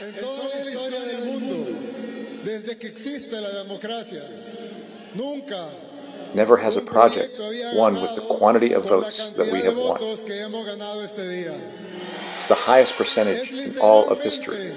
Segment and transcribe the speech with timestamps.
[0.00, 1.66] En toda la historia del mundo,
[2.42, 4.22] desde que existe la democracia,
[5.14, 5.68] nunca.
[6.32, 7.38] Never has a project
[7.74, 9.98] won with the quantity of votes that we have won.
[10.00, 10.22] It's
[12.48, 14.72] the highest percentage in all of history.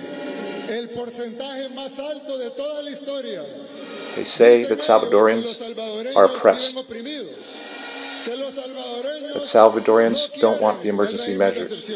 [4.16, 6.88] They say that Salvadorians are oppressed, that
[9.44, 11.90] Salvadorians don't want the emergency measures,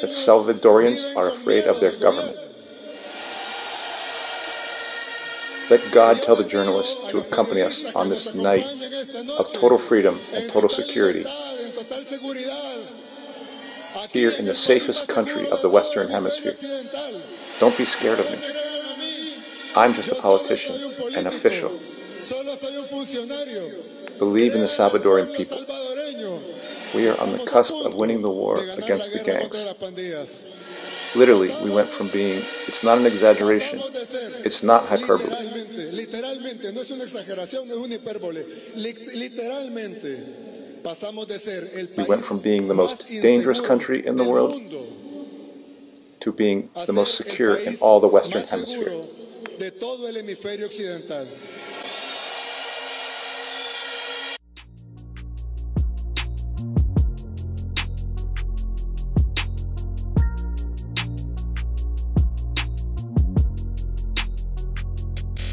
[0.00, 2.38] that Salvadorians are afraid of their government.
[5.68, 8.64] Let God tell the journalists to accompany us on this night
[9.38, 11.24] of total freedom and total security
[14.10, 16.54] here in the safest country of the Western Hemisphere.
[17.58, 18.38] Don't be scared of me.
[19.74, 20.76] I'm just a politician,
[21.16, 21.70] an official.
[24.18, 25.58] Believe in the Salvadorian people.
[26.96, 29.54] We are on the cusp of winning the war against the gangs.
[31.14, 33.80] Literally, we went from being, it's not an exaggeration,
[34.44, 35.28] it's not hyperbole.
[41.96, 44.54] We went from being the most dangerous country in the world
[46.20, 49.04] to being the most secure in all the Western Hemisphere.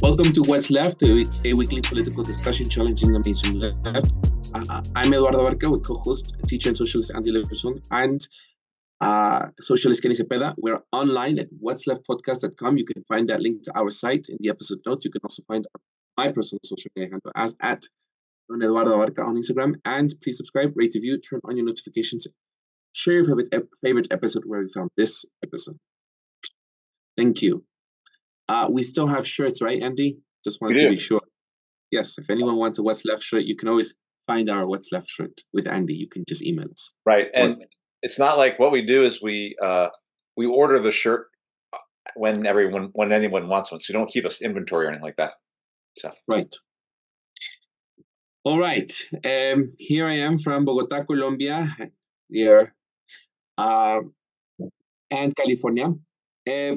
[0.03, 3.87] Welcome to What's Left, a, a, weekly political discussion challenging the mainstream left.
[4.53, 8.27] Uh, I'm Eduardo Barca with co-host, teacher and socialist Andy Leverson, and
[8.99, 10.55] uh, socialist Kenny Cepeda.
[10.57, 12.77] We're online at what'sleftpodcast.com.
[12.77, 15.05] You can find that link to our site in the episode notes.
[15.05, 15.65] You can also find
[16.17, 17.85] my personal social media handle as at
[18.53, 19.75] Eduardo Barca on Instagram.
[19.85, 22.27] And please subscribe, rate, review, turn on your notifications,
[22.91, 25.77] share your favorite, favorite episode where we found this episode.
[27.15, 27.63] Thank you.
[28.49, 30.17] Uh, we still have shirts, right, Andy?
[30.43, 31.21] Just wanted to be sure.
[31.91, 33.93] Yes, if anyone wants a What's Left shirt, you can always
[34.27, 35.93] find our What's Left shirt with Andy.
[35.93, 36.93] You can just email us.
[37.05, 37.57] Right, and or,
[38.01, 39.89] it's not like what we do is we uh,
[40.35, 41.27] we order the shirt
[41.71, 41.77] uh,
[42.15, 45.17] when everyone when anyone wants one, so you don't keep us inventory or anything like
[45.17, 45.33] that.
[45.97, 46.53] So right.
[48.43, 48.91] All right.
[49.23, 51.77] Um, here I am from Bogota, Colombia,
[52.29, 52.75] here,
[53.57, 53.99] uh,
[55.09, 55.93] and California.
[56.45, 56.75] Uh,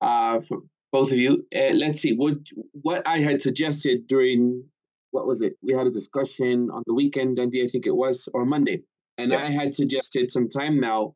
[0.00, 0.58] uh, for
[0.92, 1.46] both of you.
[1.54, 2.34] Uh, let's see what
[2.72, 4.64] what I had suggested during
[5.10, 5.54] what was it?
[5.62, 8.82] We had a discussion on the weekend, Andy, I think it was, or Monday,
[9.18, 9.44] and yeah.
[9.44, 11.14] I had suggested some time now.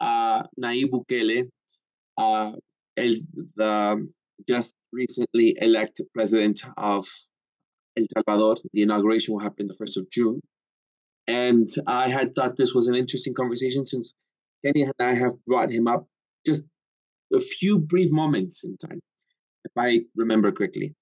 [0.00, 1.48] Uh, Nayib Bukele,
[2.16, 2.52] uh,
[2.96, 3.24] is
[3.56, 4.08] the
[4.48, 7.06] just recently elected president of
[7.98, 8.56] El Salvador.
[8.72, 10.40] The inauguration will happen the first of June,
[11.26, 14.14] and I had thought this was an interesting conversation since
[14.64, 16.06] Kenny and I have brought him up
[16.46, 16.64] just
[17.34, 19.00] a few brief moments in time,
[19.64, 20.94] if I remember correctly.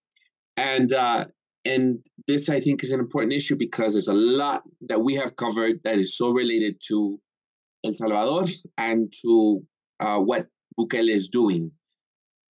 [0.57, 1.27] And uh,
[1.65, 5.37] and this I think is an important issue because there's a lot that we have
[5.37, 7.21] covered that is so related to
[7.85, 8.45] El Salvador
[8.77, 9.63] and to
[10.01, 10.47] uh, what
[10.79, 11.71] Bukele is doing.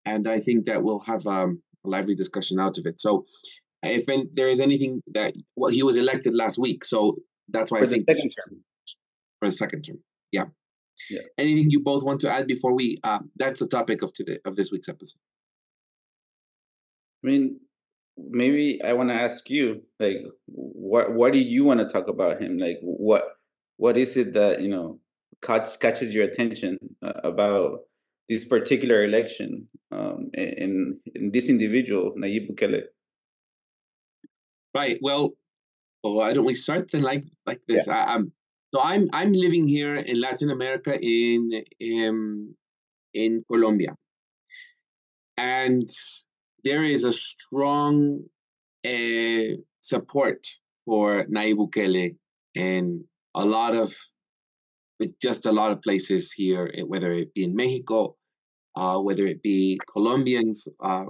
[0.05, 3.01] And I think that we'll have um, a lively discussion out of it.
[3.01, 3.25] So
[3.83, 7.17] if there is anything that well, he was elected last week, so
[7.49, 8.59] that's why for I think second term.
[9.39, 9.99] for the second term.
[10.31, 10.45] Yeah.
[11.09, 11.21] Yeah.
[11.37, 12.99] Anything you both want to add before we?
[13.03, 15.19] Uh, that's the topic of today of this week's episode.
[17.23, 17.59] I mean,
[18.17, 22.41] maybe I want to ask you, like, what what do you want to talk about
[22.41, 22.57] him?
[22.57, 23.23] Like, what
[23.77, 24.99] what is it that you know
[25.41, 27.81] catch, catches your attention uh, about
[28.29, 32.83] this particular election um, in in this individual, Nayib Bukele?
[34.75, 34.99] Right.
[35.01, 35.33] Well,
[36.03, 37.87] well, why don't we start then like like this?
[37.87, 37.93] Yeah.
[37.93, 38.31] I, am
[38.73, 42.55] so I'm I'm living here in Latin America in in,
[43.13, 43.95] in Colombia,
[45.37, 45.89] and
[46.63, 48.23] there is a strong
[48.85, 50.45] uh, support
[50.85, 52.15] for Nayib Bukele
[52.55, 53.05] in
[53.35, 53.93] a lot of
[54.99, 58.15] with just a lot of places here, eh, whether it be in Mexico,
[58.75, 61.05] uh, whether it be Colombians uh,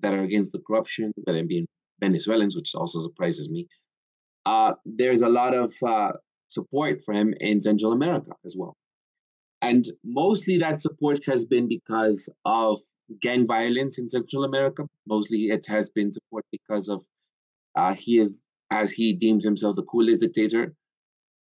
[0.00, 1.66] that are against the corruption, whether it be
[2.00, 3.66] Venezuelans, which also surprises me.
[4.44, 6.12] Uh, there's a lot of uh,
[6.48, 8.76] support for him in Central America as well.
[9.62, 12.80] And mostly that support has been because of
[13.20, 14.86] gang violence in Central America.
[15.06, 17.04] Mostly it has been support because of
[17.74, 20.74] uh, he is, as he deems himself, the coolest dictator.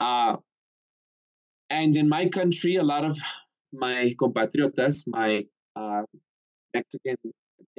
[0.00, 0.36] Uh,
[1.70, 3.18] and in my country, a lot of
[3.72, 5.44] my compatriotas, my
[5.76, 6.02] uh,
[6.72, 7.16] Mexican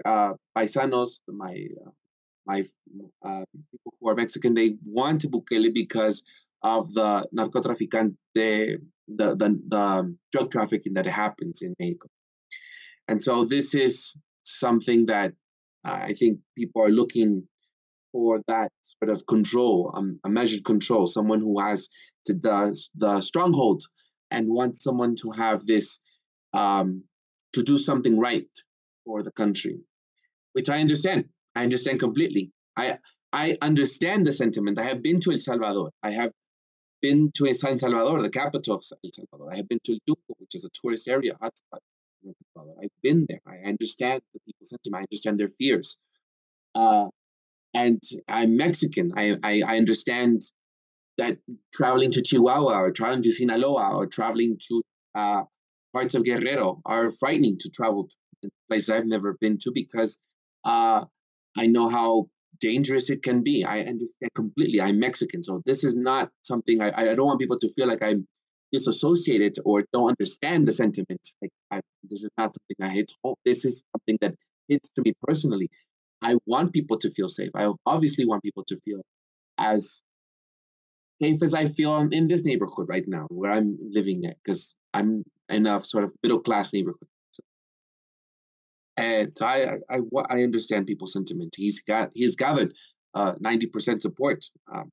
[0.04, 1.90] uh, paisanos, my uh,
[2.48, 2.64] my
[3.26, 6.24] uh, people who are Mexican, they want to Bukele because
[6.66, 8.16] of the narcotraficante
[9.08, 12.08] the, the, the drug trafficking that happens in Mexico.
[13.08, 15.34] And so this is something that
[15.84, 17.48] I think people are looking
[18.12, 21.88] for that sort of control, um, a measured control, someone who has
[22.26, 23.84] the, the stronghold
[24.32, 26.00] and wants someone to have this,
[26.54, 27.04] um,
[27.54, 28.50] to do something right
[29.06, 29.78] for the country,
[30.54, 31.26] which I understand.
[31.54, 32.52] I understand completely.
[32.76, 32.98] I
[33.32, 34.80] I understand the sentiment.
[34.80, 35.92] I have been to El Salvador.
[36.02, 36.32] I have
[37.02, 39.54] been to San Salvador, the capital of El Salvador.
[39.54, 41.80] I have been to El Tunco, which is a tourist area hotspot.
[42.82, 43.42] I've been there.
[43.48, 45.02] I understand the people's sentiment.
[45.02, 45.98] I understand their fears.
[46.74, 47.08] Uh,
[47.74, 49.14] and I'm Mexican.
[49.16, 50.42] I, I, I understand
[51.18, 51.38] that
[51.74, 54.82] traveling to Chihuahua or traveling to Sinaloa or traveling to
[55.16, 55.44] uh,
[55.94, 58.10] parts of Guerrero are frightening to travel
[58.44, 60.20] to places I've never been to because
[60.66, 61.06] uh,
[61.58, 62.30] I know how
[62.70, 63.56] dangerous it can be.
[63.76, 64.80] I understand completely.
[64.82, 68.04] I'm Mexican, so this is not something I, I don't want people to feel like
[68.10, 68.22] I'm
[68.72, 71.24] disassociated or don't understand the sentiment.
[71.42, 71.78] Like I,
[72.10, 73.36] this is not something I hit home.
[73.50, 74.34] This is something that
[74.70, 75.70] hits to me personally.
[76.22, 77.52] I want people to feel safe.
[77.56, 79.02] I obviously want people to feel
[79.58, 80.02] as
[81.22, 85.24] safe as I feel in this neighborhood right now, where I'm living at, because I'm
[85.50, 87.10] in a sort of middle class neighborhood.
[88.98, 90.00] And so I, I,
[90.30, 91.54] I understand people's sentiment.
[91.58, 92.74] He's got he's gathered
[93.14, 94.92] uh, ninety percent support um,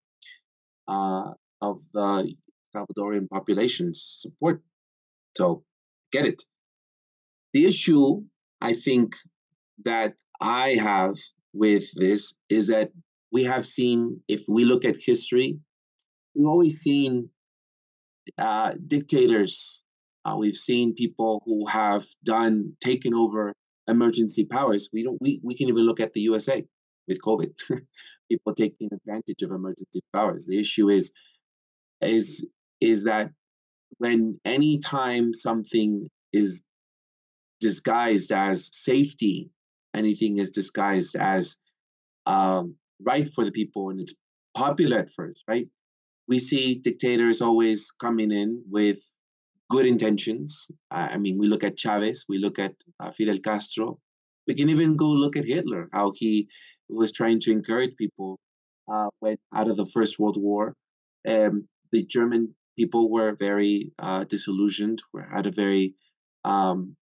[0.88, 2.34] uh, of the
[2.74, 4.60] Salvadorian population's support.
[5.36, 5.62] So
[6.10, 6.42] get it.
[7.52, 8.22] The issue
[8.60, 9.14] I think
[9.84, 11.16] that I have
[11.52, 12.90] with this is that
[13.30, 15.58] we have seen, if we look at history,
[16.34, 17.28] we've always seen
[18.38, 19.82] uh, dictators.
[20.24, 23.52] Uh, we've seen people who have done taken over
[23.88, 24.88] emergency powers.
[24.92, 25.18] We don't.
[25.20, 26.64] We, we can even look at the USA
[27.08, 27.52] with COVID.
[28.30, 30.46] people taking advantage of emergency powers.
[30.46, 31.12] The issue is
[32.00, 32.46] is
[32.80, 33.30] is that
[33.98, 36.62] when any time something is
[37.60, 39.50] disguised as safety,
[39.94, 41.56] anything is disguised as
[42.26, 44.14] um, right for the people and it's
[44.56, 45.68] popular at first, right?
[46.28, 48.98] We see dictators always coming in with
[49.72, 50.70] good intentions.
[50.90, 53.98] I mean, we look at Chavez, we look at uh, Fidel Castro.
[54.46, 56.48] We can even go look at Hitler, how he
[56.90, 58.38] was trying to encourage people
[58.92, 60.74] uh, when out of the First World War.
[61.26, 65.94] Um, the German people were very uh, disillusioned, were had a very
[66.44, 66.96] um,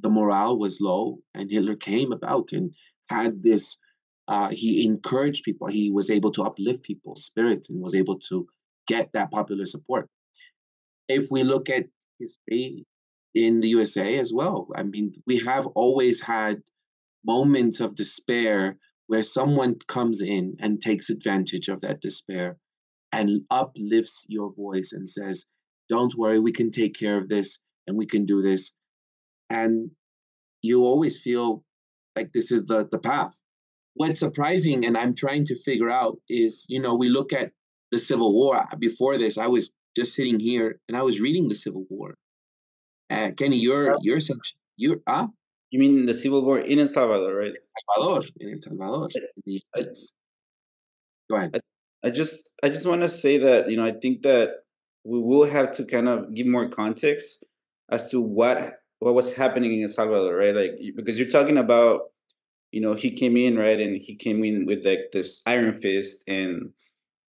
[0.00, 2.74] the morale was low, and Hitler came about and
[3.08, 3.78] had this.
[4.26, 5.68] Uh, he encouraged people.
[5.68, 8.46] He was able to uplift people's spirit and was able to
[8.86, 10.08] get that popular support.
[11.08, 11.86] If we look at
[12.18, 12.86] history
[13.34, 16.62] in the USA as well, I mean, we have always had
[17.24, 22.56] moments of despair where someone comes in and takes advantage of that despair
[23.12, 25.46] and uplifts your voice and says,
[25.88, 28.72] Don't worry, we can take care of this and we can do this.
[29.50, 29.90] And
[30.62, 31.64] you always feel
[32.16, 33.40] like this is the, the path.
[33.94, 37.52] What's surprising, and I'm trying to figure out, is you know, we look at
[37.90, 38.56] the Civil War.
[38.56, 42.14] Uh, before this, I was just sitting here and I was reading the Civil War.
[43.10, 45.24] Uh, Kenny, you're you're such you're ah.
[45.24, 45.26] Uh,
[45.70, 47.52] you mean the Civil War in El Salvador, right?
[47.52, 49.08] El Salvador, in El Salvador.
[49.46, 49.60] In
[51.30, 51.60] Go ahead.
[52.02, 54.48] I just I just want to say that you know I think that
[55.04, 57.44] we will have to kind of give more context
[57.90, 58.58] as to what
[59.00, 60.54] what was happening in El Salvador, right?
[60.54, 62.12] Like because you're talking about
[62.72, 66.24] you know he came in right and he came in with like this iron fist
[66.26, 66.72] and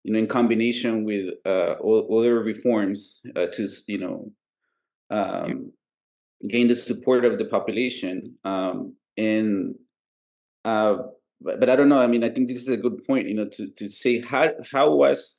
[0.04, 4.32] you know in combination with uh other reforms uh, to you know
[5.10, 5.72] um
[6.48, 9.76] gain the support of the population um and
[10.66, 10.98] uh
[11.42, 12.02] but, but I don't know.
[12.02, 14.50] I mean, I think this is a good point, you know, to, to say how
[14.72, 15.36] how was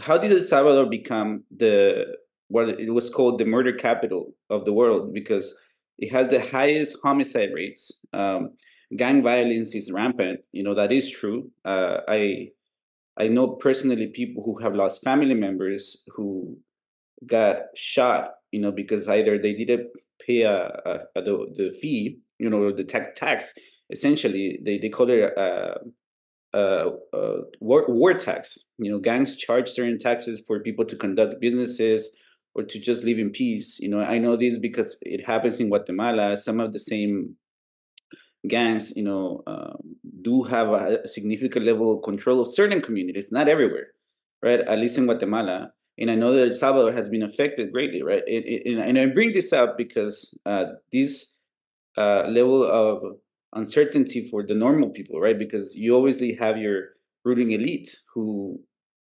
[0.00, 2.04] how did El Salvador become the
[2.48, 5.54] what it was called the murder capital of the world because
[5.98, 7.90] it has the highest homicide rates.
[8.12, 8.50] Um,
[8.96, 10.40] gang violence is rampant.
[10.52, 11.50] You know that is true.
[11.64, 12.48] Uh, I
[13.18, 16.56] I know personally people who have lost family members who
[17.26, 18.30] got shot.
[18.50, 19.88] You know because either they didn't
[20.26, 23.54] pay a, a, a the the fee, you know, the tax tax
[23.90, 25.78] essentially they, they call it a,
[26.54, 28.58] a, a war, war tax.
[28.78, 32.10] You know, gangs charge certain taxes for people to conduct businesses
[32.54, 33.78] or to just live in peace.
[33.80, 36.36] You know, I know this because it happens in Guatemala.
[36.36, 37.36] Some of the same
[38.48, 39.76] gangs, you know, um,
[40.22, 43.88] do have a significant level of control of certain communities, not everywhere,
[44.42, 44.60] right?
[44.60, 45.72] At least in Guatemala.
[45.98, 48.22] And I know that El Salvador has been affected greatly, right?
[48.26, 51.34] And, and, and I bring this up because uh, this
[51.96, 53.02] uh, level of
[53.54, 55.38] uncertainty for the normal people, right?
[55.38, 56.90] Because you obviously have your
[57.24, 58.58] ruling elite who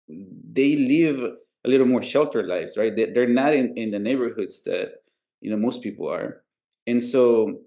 [0.08, 1.20] they live
[1.64, 2.94] a little more sheltered lives, right?
[2.94, 5.02] They, they're not in, in the neighborhoods that
[5.40, 6.42] you know most people are,
[6.86, 7.60] and so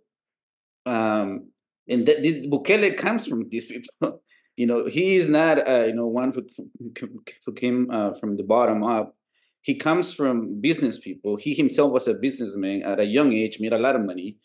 [0.85, 1.51] um,
[1.87, 4.21] and th- this Bukele comes from these people.
[4.55, 6.43] you know, he is not uh, you know one who,
[7.45, 9.15] who came uh, from the bottom up.
[9.61, 11.37] He comes from business people.
[11.37, 14.37] He himself was a businessman at a young age, made a lot of money,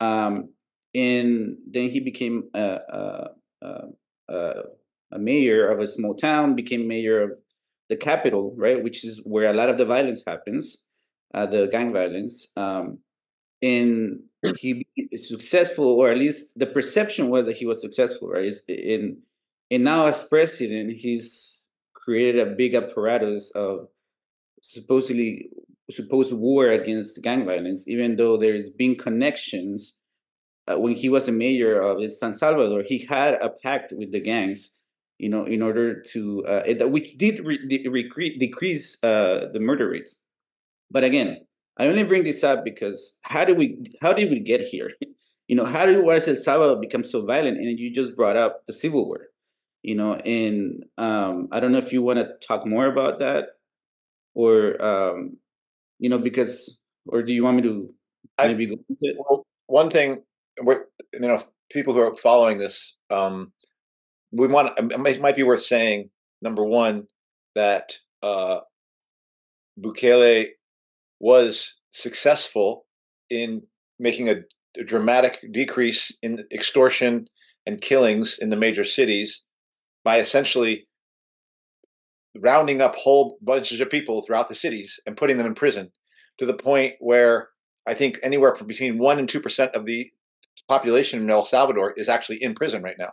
[0.00, 0.50] um,
[0.94, 2.78] and then he became a,
[3.62, 3.74] a,
[4.28, 4.52] a,
[5.12, 7.30] a mayor of a small town, became mayor of
[7.88, 10.76] the capital, right, which is where a lot of the violence happens,
[11.34, 12.46] uh, the gang violence.
[12.56, 12.98] Um,
[13.62, 14.20] and
[14.58, 18.52] he successful, or at least the perception was that he was successful, right?
[18.68, 19.18] In
[19.70, 23.88] and now as president, he's created a big apparatus of
[24.62, 25.50] supposedly
[25.90, 29.94] supposed war against gang violence, even though there's been connections.
[30.66, 34.20] Uh, when he was the mayor of San Salvador, he had a pact with the
[34.20, 34.78] gangs
[35.18, 40.20] you know, in order to uh, which did re- de- decrease uh, the murder rates.
[40.90, 41.38] But again,
[41.78, 44.90] I only bring this up because how do we how did we get here?
[45.48, 47.58] you know, how did why is El Salvador become so violent?
[47.58, 49.28] And you just brought up the civil war,
[49.82, 53.44] you know, and um, I don't know if you want to talk more about that,
[54.34, 55.36] or um,
[55.98, 57.88] you know, because or do you want me to
[58.38, 59.16] maybe I, go into it?
[59.18, 60.22] Well, one thing,
[60.60, 62.96] you know, people who are following this.
[63.10, 63.52] Um,
[64.32, 66.10] we want it might be worth saying
[66.42, 67.06] number one
[67.54, 68.60] that uh,
[69.80, 70.48] Bukele
[71.20, 72.86] was successful
[73.30, 73.62] in
[73.98, 74.36] making a,
[74.78, 77.26] a, dramatic decrease in extortion
[77.66, 79.44] and killings in the major cities
[80.04, 80.86] by essentially
[82.36, 85.90] rounding up whole bunches of people throughout the cities and putting them in prison
[86.38, 87.48] to the point where
[87.86, 90.10] I think anywhere from between one and two percent of the
[90.68, 93.12] population in El Salvador is actually in prison right now.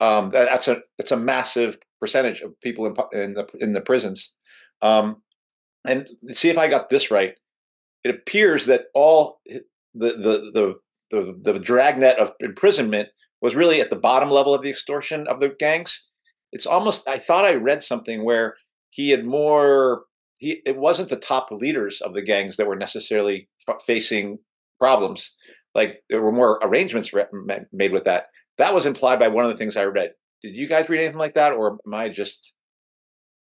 [0.00, 3.80] Um, that, that's a it's a massive percentage of people in in the in the
[3.80, 4.32] prisons.
[4.80, 5.21] Um,
[5.86, 7.34] and see if I got this right.
[8.04, 9.62] It appears that all the
[9.94, 10.74] the the
[11.10, 13.08] the, the dragnet of imprisonment
[13.40, 16.08] was really at the bottom level of the extortion of the gangs.
[16.52, 18.56] It's almost I thought I read something where
[18.90, 20.04] he had more
[20.38, 23.48] he it wasn't the top leaders of the gangs that were necessarily
[23.86, 24.38] facing
[24.78, 25.32] problems
[25.74, 27.12] like there were more arrangements
[27.72, 28.26] made with that
[28.58, 30.12] that was implied by one of the things I read.
[30.42, 32.54] Did you guys read anything like that, or am I just?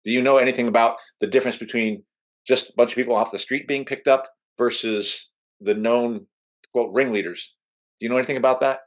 [0.03, 2.03] Do you know anything about the difference between
[2.45, 5.29] just a bunch of people off the street being picked up versus
[5.59, 6.27] the known
[6.71, 7.55] quote ringleaders?
[7.99, 8.79] Do you know anything about that?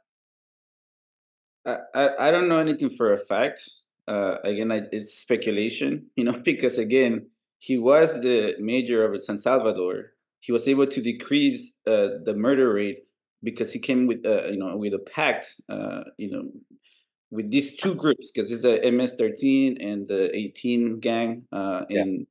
[1.65, 3.69] I, I, I don't know anything for a fact.
[4.07, 7.27] Uh, again, I, it's speculation, you know, because again,
[7.59, 10.11] he was the major of San Salvador.
[10.39, 12.99] He was able to decrease uh, the murder rate
[13.45, 16.43] because he came with uh, you know with a pact uh, you know
[17.31, 22.25] with these two groups because it's the MS13 and the 18 gang uh, and yeah.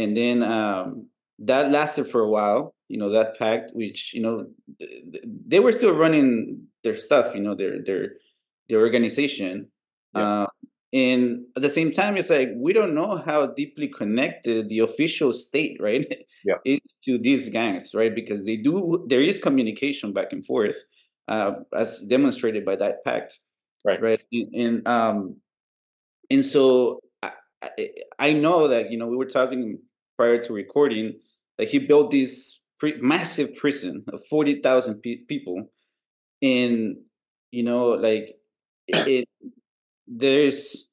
[0.00, 1.06] And then um,
[1.38, 4.46] that lasted for a while you know that pact which you know
[5.46, 8.02] they were still running their stuff you know their their
[8.68, 9.68] their organization
[10.14, 10.42] yeah.
[10.42, 10.46] uh,
[10.92, 15.32] and at the same time it's like we don't know how deeply connected the official
[15.32, 16.06] state right
[16.44, 16.54] yeah.
[16.64, 20.76] is to these gangs right because they do there is communication back and forth
[21.28, 23.38] uh, as demonstrated by that pact
[23.84, 25.36] right right and, and um
[26.28, 29.78] and so I, I, I know that you know we were talking
[30.20, 31.14] prior to recording
[31.56, 35.70] that he built this pre- massive prison of 40,000 pe- people
[36.42, 36.96] and
[37.50, 38.36] you know like
[38.86, 39.26] it,
[40.06, 40.88] there's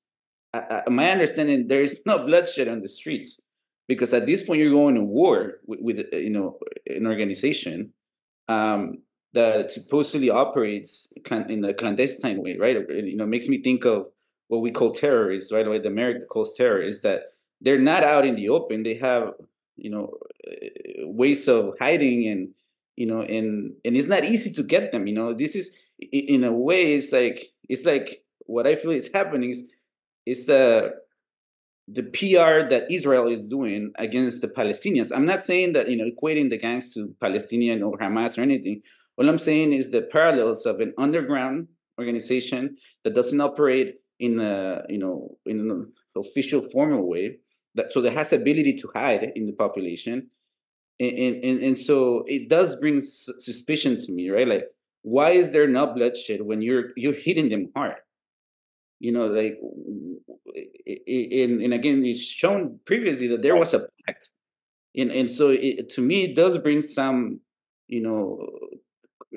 [0.88, 3.41] my understanding there is no bloodshed on the streets
[3.89, 7.91] because at this point you're going to war with, with uh, you know an organization
[8.48, 9.00] um,
[9.34, 11.12] that supposedly operates
[11.50, 12.77] in a clandestine way, right?
[12.89, 14.07] You know, makes me think of
[14.48, 15.65] what we call terrorists, right?
[15.65, 17.24] The America calls terrorists, that
[17.61, 18.83] they're not out in the open.
[18.83, 19.33] They have,
[19.75, 20.13] you know,
[21.03, 22.49] ways of hiding and,
[22.95, 25.07] you know, and and it's not easy to get them.
[25.07, 29.11] You know, this is in a way, it's like it's like what I feel is
[29.13, 29.63] happening is
[30.25, 30.93] is the
[31.87, 35.11] the PR that Israel is doing against the Palestinians.
[35.15, 38.81] I'm not saying that you know equating the gangs to Palestinian or Hamas or anything.
[39.17, 41.67] All I'm saying is the parallels of an underground
[41.99, 47.37] organization that doesn't operate in a you know in an official formal way
[47.77, 50.29] that so that has ability to hide in the population.
[51.00, 54.48] And and, and so it does bring suspicion to me right?
[54.48, 54.65] Like
[55.03, 57.96] why is there not bloodshed when you're you're hitting them hard?
[59.00, 59.57] You know like
[60.86, 64.31] and, and again it's shown previously that there was a pact.
[64.98, 67.39] And and so it, to me it does bring some
[67.88, 68.48] you know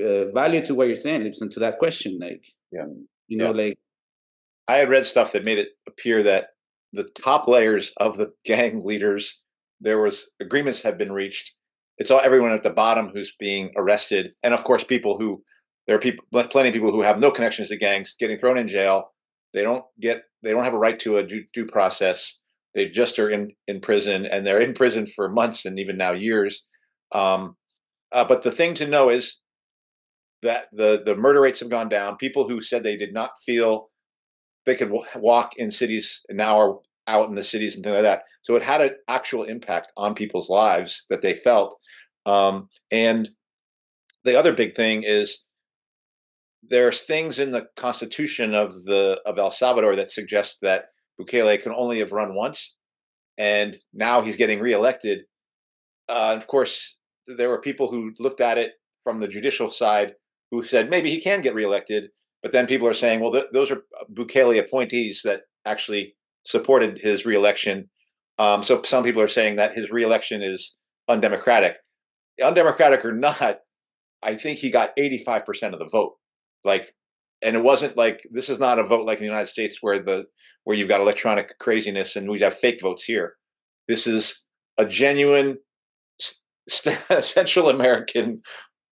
[0.02, 2.86] uh, value to what you're saying Lipson, to that question like yeah.
[3.28, 3.64] you know yeah.
[3.64, 3.78] like
[4.68, 6.50] i had read stuff that made it appear that
[6.92, 9.40] the top layers of the gang leaders
[9.80, 11.54] there was agreements have been reached.
[11.98, 15.42] It's all everyone at the bottom who's being arrested, and of course, people who
[15.86, 18.68] there are people, plenty of people who have no connections to gangs getting thrown in
[18.68, 19.12] jail.
[19.52, 22.38] They don't get, they don't have a right to a due, due process.
[22.74, 26.12] They just are in in prison, and they're in prison for months and even now
[26.12, 26.62] years.
[27.12, 27.56] Um,
[28.12, 29.38] uh, but the thing to know is
[30.42, 32.16] that the the murder rates have gone down.
[32.16, 33.89] People who said they did not feel
[34.66, 38.22] they could walk in cities now are out in the cities and things like that.
[38.42, 41.76] So it had an actual impact on people's lives that they felt.
[42.26, 43.30] Um, and
[44.24, 45.44] the other big thing is
[46.62, 50.86] there's things in the constitution of the of El Salvador that suggest that
[51.20, 52.76] Bukele can only have run once,
[53.38, 55.20] and now he's getting reelected.
[56.08, 58.72] Uh, of course, there were people who looked at it
[59.04, 60.14] from the judicial side
[60.50, 62.10] who said maybe he can get reelected,
[62.42, 63.82] but then people are saying, well, th- those are
[64.12, 66.14] Bukele appointees that actually
[66.46, 67.90] supported his reelection.
[68.38, 70.76] Um, so some people are saying that his reelection is
[71.08, 71.76] undemocratic.
[72.42, 73.58] Undemocratic or not,
[74.22, 76.14] I think he got 85% of the vote.
[76.64, 76.92] Like,
[77.42, 80.02] and it wasn't like this is not a vote like in the United States where
[80.02, 80.26] the
[80.64, 83.34] where you've got electronic craziness and we have fake votes here.
[83.88, 84.44] This is
[84.76, 85.58] a genuine
[86.68, 88.42] Central American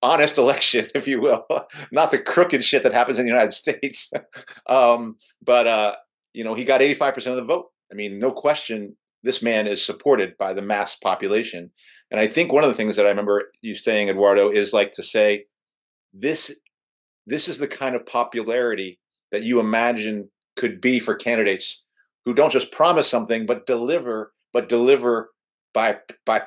[0.02, 1.47] honest election, if you will,
[1.93, 4.11] not the crooked shit that happens in the United States.
[4.69, 5.95] um, but uh,
[6.33, 7.67] you know, he got 85% of the vote.
[7.90, 11.71] I mean, no question, this man is supported by the mass population.
[12.11, 14.93] And I think one of the things that I remember you saying, Eduardo, is like
[14.93, 15.47] to say,
[16.12, 16.59] this
[17.26, 18.99] this is the kind of popularity
[19.33, 21.85] that you imagine could be for candidates
[22.25, 25.31] who don't just promise something but deliver, but deliver
[25.75, 26.43] by by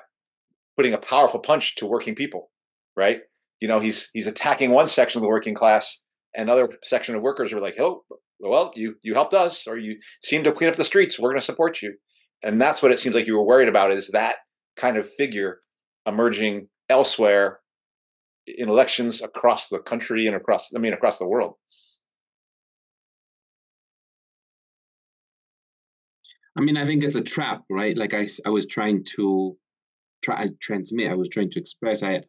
[0.76, 2.50] putting a powerful punch to working people,
[2.96, 3.22] right?
[3.62, 6.04] You know, he's he's attacking one section of the working class,
[6.36, 8.04] and another section of workers are like, "Oh,
[8.40, 11.20] well, you you helped us, or you seem to clean up the streets.
[11.20, 11.96] We're going to support you."
[12.44, 14.38] And that's what it seems like you were worried about is that
[14.76, 15.62] kind of figure
[16.08, 17.60] emerging elsewhere
[18.48, 21.56] in elections across the country and across I mean across the world.
[26.58, 27.98] I mean, I think it's a trap, right?
[27.98, 29.58] Like I, I was trying to
[30.24, 31.12] try transmit.
[31.12, 32.04] I was trying to express.
[32.04, 32.24] I,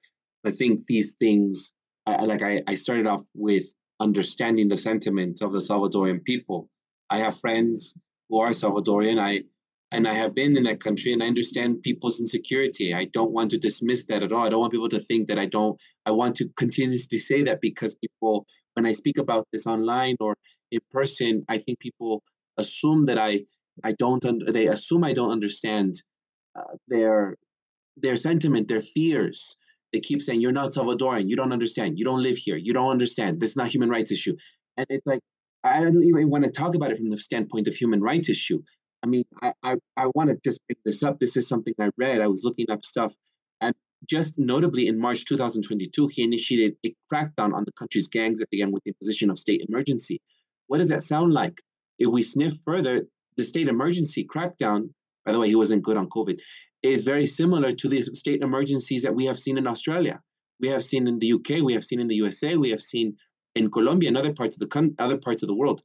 [0.45, 1.73] I think these things,
[2.07, 3.65] I, like I, I started off with
[4.01, 6.69] understanding the sentiment of the Salvadorian people.
[7.11, 7.95] I have friends
[8.29, 9.21] who are Salvadorian.
[9.21, 9.45] I
[9.93, 12.95] and I have been in that country and I understand people's insecurity.
[12.95, 14.47] I don't want to dismiss that at all.
[14.47, 17.61] I don't want people to think that I don't, I want to continuously say that
[17.61, 20.35] because people, when I speak about this online or
[20.71, 22.23] in person, I think people
[22.57, 23.45] assume that I,
[23.85, 26.03] I don't, they assume I don't understand
[26.57, 27.37] uh, their,
[27.99, 29.59] their sentiment, their fears.
[29.93, 31.29] They keep saying, you're not Salvadoran.
[31.29, 31.99] You don't understand.
[31.99, 32.57] You don't live here.
[32.57, 33.41] You don't understand.
[33.41, 34.37] This is not human rights issue.
[34.77, 35.21] And it's like,
[35.65, 38.63] I don't even want to talk about it from the standpoint of human rights issue.
[39.03, 41.19] I mean, I, I, I want to just pick this up.
[41.19, 42.21] This is something I read.
[42.21, 43.15] I was looking up stuff.
[43.61, 43.75] And
[44.09, 48.73] just notably, in March 2022, he initiated a crackdown on the country's gangs that began
[48.73, 50.21] with the imposition of state emergency.
[50.69, 51.61] What does that sound like?
[51.99, 54.91] If we sniff further, the state emergency crackdown,
[55.25, 56.41] by the way, he wasn't good on COVID,
[56.83, 60.21] is very similar to these state emergencies that we have seen in Australia.
[60.61, 63.17] We have seen in the UK, we have seen in the USA, we have seen
[63.55, 65.83] in Colombia and other parts of the con- other parts of the world,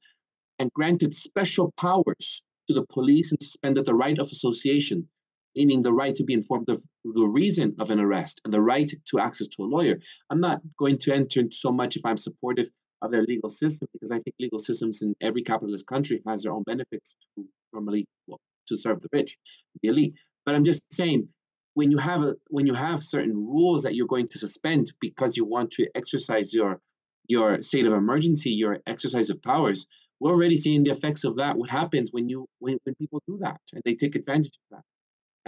[0.60, 5.08] and granted special powers to the police and suspended the right of association,
[5.56, 8.92] meaning the right to be informed of the reason of an arrest and the right
[9.06, 10.00] to access to a lawyer.
[10.30, 12.70] I'm not going to enter into so much if I'm supportive
[13.02, 16.52] of their legal system because I think legal systems in every capitalist country has their
[16.52, 19.38] own benefits to normally well, to serve the rich,
[19.82, 20.16] the elite.
[20.48, 21.28] But I'm just saying
[21.74, 25.36] when you have a when you have certain rules that you're going to suspend because
[25.36, 26.80] you want to exercise your
[27.28, 29.88] your state of emergency, your exercise of powers,
[30.22, 31.58] we're already seeing the effects of that.
[31.58, 34.86] What happens when you when, when people do that and they take advantage of that?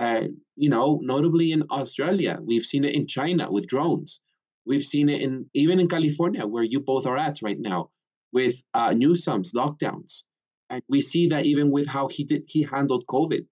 [0.05, 4.19] Uh, you know, notably in Australia, we've seen it in China with drones.
[4.65, 7.89] We've seen it in even in California, where you both are at right now,
[8.33, 10.23] with uh, Newsom's lockdowns,
[10.69, 13.45] and we see that even with how he did he handled COVID.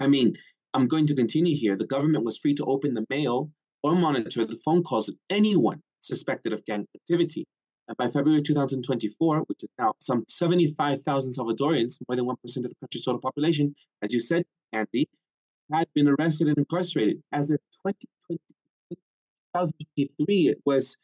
[0.00, 0.36] I mean,
[0.74, 1.76] I'm going to continue here.
[1.76, 3.50] The government was free to open the mail
[3.82, 7.46] or monitor the phone calls of anyone suspected of gang activity.
[7.88, 12.74] And by February 2024, which is now some 75,000 Salvadorians, more than 1% of the
[12.80, 15.08] country's total population, as you said, Andy,
[15.72, 17.22] had been arrested and incarcerated.
[17.32, 20.96] As of 2023, it was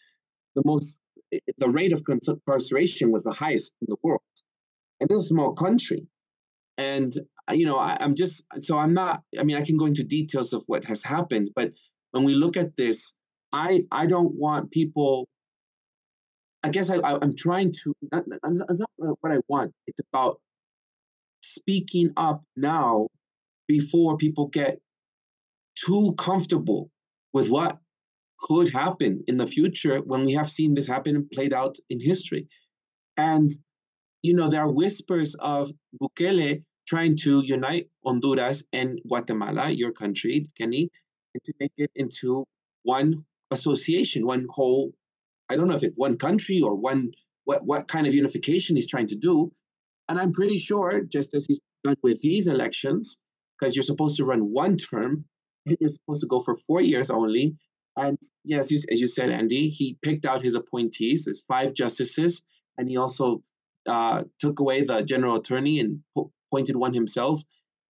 [0.54, 1.00] the most,
[1.30, 4.20] the rate of incarceration was the highest in the world.
[5.00, 6.08] And this is a small country.
[6.78, 7.16] And,
[7.50, 10.52] you know, I, I'm just, so I'm not, I mean, I can go into details
[10.52, 11.72] of what has happened, but
[12.12, 13.14] when we look at this,
[13.52, 15.28] I, I don't want people
[16.64, 17.94] I guess I, I am trying to.
[18.12, 19.72] Not, not what I want.
[19.86, 20.40] It's about
[21.40, 23.08] speaking up now
[23.66, 24.78] before people get
[25.74, 26.90] too comfortable
[27.32, 27.78] with what
[28.38, 32.00] could happen in the future when we have seen this happen and played out in
[32.00, 32.46] history.
[33.16, 33.50] And,
[34.22, 40.46] you know, there are whispers of Bukele trying to unite Honduras and Guatemala, your country,
[40.58, 40.90] Kenny,
[41.32, 42.44] and to make it into
[42.82, 44.92] one association, one whole.
[45.48, 47.12] I don't know if it's one country or one
[47.44, 49.50] what what kind of unification he's trying to do.
[50.08, 53.18] And I'm pretty sure, just as he's done with these elections,
[53.54, 55.24] because you're supposed to run one term,
[55.80, 57.56] you're supposed to go for four years only.
[57.96, 61.24] And yes, as you said, Andy, he picked out his appointees.
[61.24, 62.42] There's five justices,
[62.76, 63.42] and he also
[63.86, 66.00] uh, took away the general attorney and
[66.52, 67.40] appointed one himself.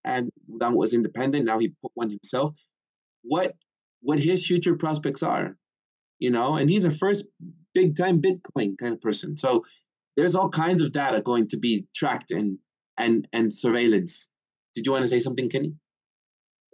[0.05, 1.45] And that was independent.
[1.45, 2.59] Now he put one himself.
[3.23, 3.55] What
[4.01, 5.57] what his future prospects are,
[6.19, 6.57] you know?
[6.57, 7.27] And he's a first
[7.73, 9.37] big time Bitcoin kind of person.
[9.37, 9.65] So
[10.17, 12.59] there's all kinds of data going to be tracked and
[12.99, 14.29] and and surveillance.
[14.75, 15.75] Did you want to say something, Kenny?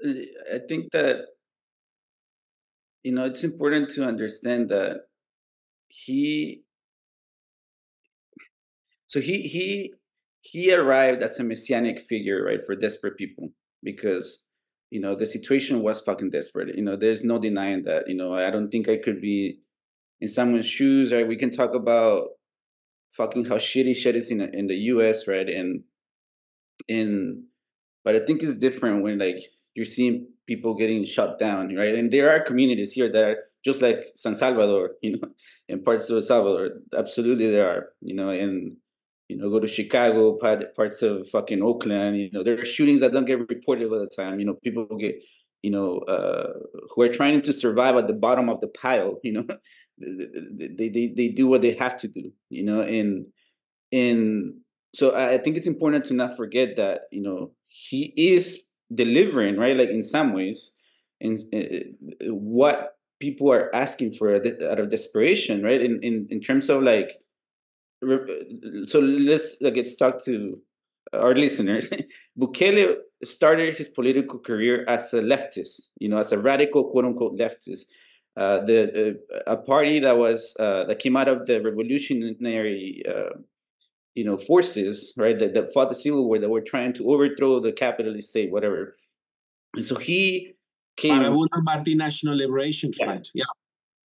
[0.05, 0.13] Uh,
[0.55, 1.27] I think that
[3.03, 5.03] you know it's important to understand that
[5.89, 6.63] he
[9.07, 9.93] so he he
[10.51, 13.51] he arrived as a messianic figure right for desperate people
[13.83, 14.45] because
[14.91, 18.35] you know the situation was fucking desperate you know there's no denying that you know
[18.35, 19.59] i don't think i could be
[20.21, 22.29] in someone's shoes right we can talk about
[23.17, 25.83] fucking how shitty shit is in, in the us right and
[26.89, 27.45] in
[28.05, 29.43] but i think it's different when like
[29.79, 31.95] you're seeing people getting shut down, right?
[31.95, 35.29] And there are communities here that are just like San Salvador, you know,
[35.69, 36.71] in parts of El Salvador.
[36.97, 38.77] Absolutely, there are, you know, and
[39.29, 40.39] you know, go to Chicago,
[40.75, 42.17] parts of fucking Oakland.
[42.19, 44.41] You know, there are shootings that don't get reported all the time.
[44.41, 45.17] You know, people get,
[45.63, 46.53] you know, uh,
[46.95, 49.21] who are trying to survive at the bottom of the pile.
[49.25, 49.47] You know,
[49.99, 52.33] they, they they do what they have to do.
[52.49, 53.27] You know, and
[53.93, 54.55] and
[54.95, 59.77] so I think it's important to not forget that you know he is delivering, right?
[59.77, 60.73] Like in some ways,
[61.21, 65.83] in uh, what people are asking for out of desperation, right?
[65.83, 67.19] In in in terms of like,
[68.87, 70.61] so let's get let's to
[71.13, 71.91] our listeners.
[72.39, 77.39] Bukele started his political career as a leftist, you know, as a radical quote unquote
[77.39, 77.87] leftist.
[78.37, 83.37] Uh, the uh, a party that was uh, that came out of the revolutionary uh,
[84.15, 87.59] you know forces right that, that fought the civil war that were trying to overthrow
[87.59, 88.97] the capitalist state whatever
[89.75, 90.53] and so he
[90.97, 93.43] came Farabundo Martí National Liberation Front yeah.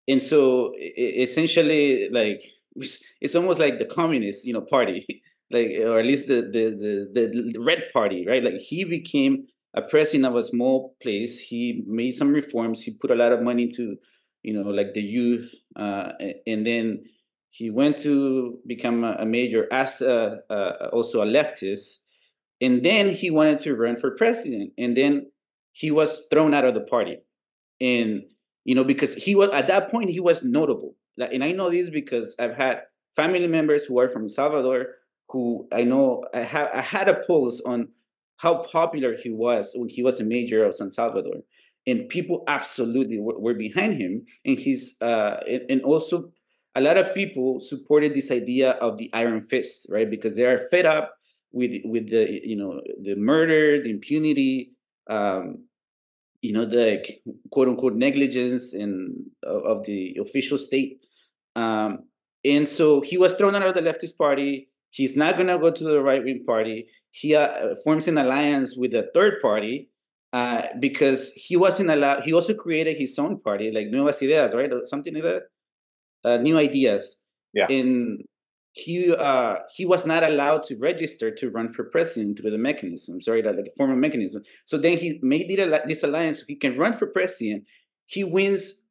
[0.08, 2.44] yeah and so essentially like
[2.76, 5.06] it's almost like the communist you know party
[5.52, 8.44] like or at least the, the the the red party right?
[8.44, 11.40] Like he became a president of a small place.
[11.40, 12.84] He made some reforms.
[12.84, 13.96] He put a lot of money to
[14.44, 16.14] you know like the youth uh,
[16.48, 17.04] and then
[17.54, 21.98] he went to become a, major as a, uh, also a leftist,
[22.60, 25.28] and then he wanted to run for president, and then
[25.72, 27.20] he was thrown out of the party,
[27.80, 28.24] and
[28.66, 31.90] you know because he was at that point he was notable, and I know this
[31.90, 32.82] because I've had
[33.16, 34.88] family members who are from Salvador
[35.34, 37.90] who I know I, ha- I had a pulse on
[38.38, 41.42] how popular he was when he was the mayor of San Salvador,
[41.88, 46.32] and people absolutely were, were behind him, and he's uh, and, and also
[46.76, 50.10] a lot of people supported this idea of the iron fist, right?
[50.10, 51.16] Because they are fed up
[51.52, 54.72] with with the you know the murder, the impunity,
[55.10, 55.66] um,
[56.42, 57.04] you know the
[57.52, 61.03] quote unquote negligence in of the official state,
[61.56, 62.00] um,
[62.46, 64.70] and so he was thrown out of the leftist party.
[64.90, 66.88] He's not going to go to the right wing party.
[67.12, 69.90] He uh, forms an alliance with a third party
[70.34, 72.26] uh, because he wasn't allowed.
[72.26, 75.44] He also created his own party, like Nuevas Ideas, right, something like that
[76.24, 77.18] uh, new ideas.
[77.54, 77.68] Yeah.
[77.70, 78.24] And
[78.74, 83.22] he uh, he was not allowed to register to run for president through the mechanism.
[83.22, 84.42] Sorry, that the formal mechanism.
[84.66, 85.48] So then he made
[85.88, 86.40] this alliance.
[86.40, 87.66] So he can run for president.
[88.08, 88.83] He wins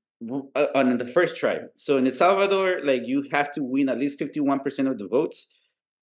[0.55, 1.59] uh, on the first try.
[1.75, 4.99] So in El Salvador, like you have to win at least fifty one percent of
[4.99, 5.47] the votes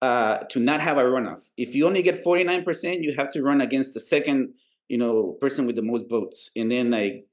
[0.02, 1.44] uh, to not have a runoff.
[1.58, 4.54] If you only get forty nine percent, you have to run against the second
[4.88, 7.26] you know person with the most votes, and then like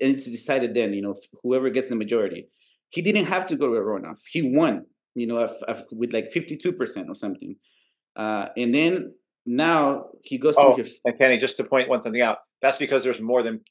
[0.00, 2.48] and it's decided then you know whoever gets the majority
[2.92, 4.18] he didn't have to go to a runoff.
[4.30, 5.48] He won, you know,
[5.90, 7.56] with like 52% or something.
[8.14, 9.14] Uh, and then
[9.46, 10.88] now he goes oh, to.
[11.06, 13.62] And Kenny, just to point one thing out, that's because there's more than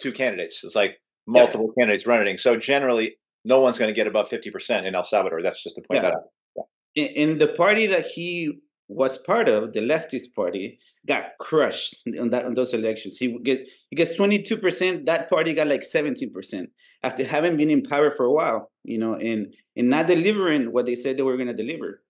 [0.00, 0.64] two candidates.
[0.64, 1.82] It's like multiple yeah.
[1.82, 2.38] candidates running.
[2.38, 5.42] So generally, no one's going to get above 50% in El Salvador.
[5.42, 6.10] That's just to point yeah.
[6.10, 6.66] that out.
[6.94, 7.04] Yeah.
[7.04, 12.44] In the party that he was part of, the leftist party, got crushed on that
[12.44, 13.16] on those elections.
[13.16, 15.06] He get he gets 22%.
[15.06, 16.66] That party got like 17%
[17.02, 20.86] after having been in power for a while, you know, and and not delivering what
[20.86, 22.02] they said they were going to deliver.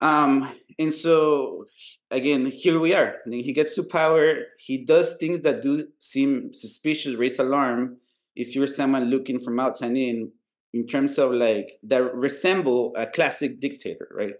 [0.00, 1.66] Um, and so
[2.10, 3.16] again, here we are.
[3.24, 4.46] I mean, He gets to power.
[4.58, 7.98] He does things that do seem suspicious, raise alarm.
[8.34, 10.32] If you're someone looking from outside in,
[10.72, 14.34] in terms of like that resemble a classic dictator, right?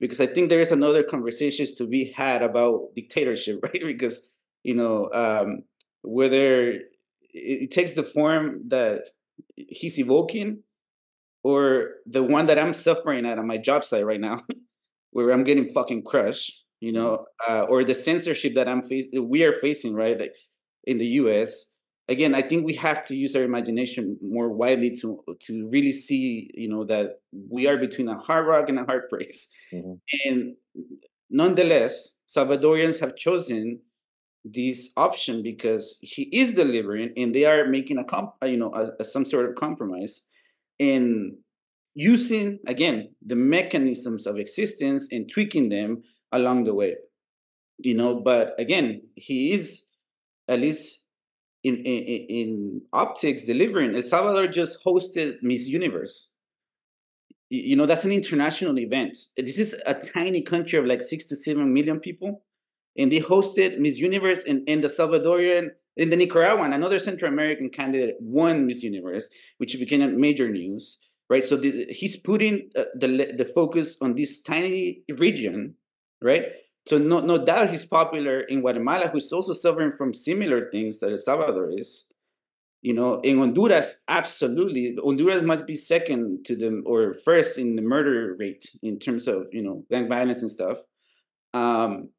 [0.00, 3.82] Because I think there is another conversations to be had about dictatorship, right?
[3.84, 4.28] Because
[4.62, 5.62] you know um,
[6.02, 6.82] whether it,
[7.32, 9.10] it takes the form that
[9.56, 10.62] he's evoking,
[11.42, 14.42] or the one that I'm suffering at on my job site right now,
[15.10, 19.44] where I'm getting fucking crushed, you know, uh, or the censorship that I'm facing, we
[19.44, 20.34] are facing, right, like
[20.84, 21.66] in the U.S
[22.08, 26.50] again, I think we have to use our imagination more widely to to really see,
[26.54, 29.48] you know, that we are between a hard rock and a hard place.
[29.72, 29.94] Mm-hmm.
[30.26, 30.56] And
[31.30, 33.80] nonetheless, Salvadorians have chosen
[34.44, 38.74] this option because he is delivering, and they are making a comp, uh, you know,
[38.74, 40.20] a, a, some sort of compromise,
[40.78, 41.38] in
[41.94, 46.96] using again the mechanisms of existence and tweaking them along the way.
[47.78, 49.84] You know, but again, he is
[50.48, 51.03] at least
[51.64, 53.94] in, in, in optics delivering.
[53.94, 56.28] El Salvador just hosted Miss Universe.
[57.50, 59.16] You know, that's an international event.
[59.36, 62.42] This is a tiny country of like six to seven million people.
[62.96, 68.16] And they hosted Miss Universe and, the Salvadorian and the Nicaraguan, another Central American candidate
[68.20, 70.98] won Miss Universe, which became a major news,
[71.28, 71.44] right?
[71.44, 75.74] So the, he's putting uh, the, the focus on this tiny region,
[76.22, 76.46] right?
[76.86, 81.10] So no, no doubt he's popular in Guatemala, who's also suffering from similar things that
[81.10, 82.04] El Salvador is.
[82.82, 84.94] You know, in Honduras, absolutely.
[85.02, 89.46] Honduras must be second to them or first in the murder rate in terms of,
[89.52, 90.78] you know, gang violence and stuff.
[91.54, 92.10] Um,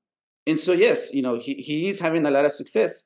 [0.47, 3.03] and so, yes, you know, he, he is having a lot of success.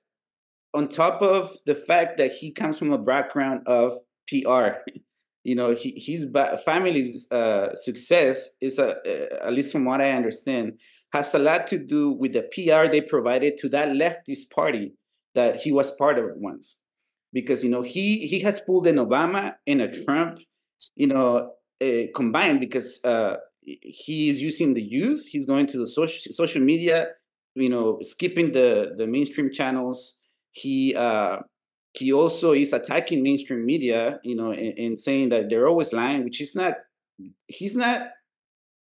[0.73, 3.97] On top of the fact that he comes from a background of
[4.29, 4.79] PR,
[5.43, 6.27] you know, he, his
[6.63, 10.79] family's uh, success is, a, uh, at least from what I understand,
[11.11, 14.93] has a lot to do with the PR they provided to that leftist party
[15.35, 16.75] that he was part of once.
[17.31, 20.39] Because you know he he has pulled an Obama and a Trump,
[20.95, 25.25] you know, uh, combined because uh, he is using the youth.
[25.27, 27.09] He's going to the social social media,
[27.53, 30.17] you know, skipping the the mainstream channels.
[30.51, 31.37] He uh,
[31.93, 36.23] he also is attacking mainstream media, you know, and, and saying that they're always lying,
[36.23, 36.73] which is not.
[37.47, 38.07] He's not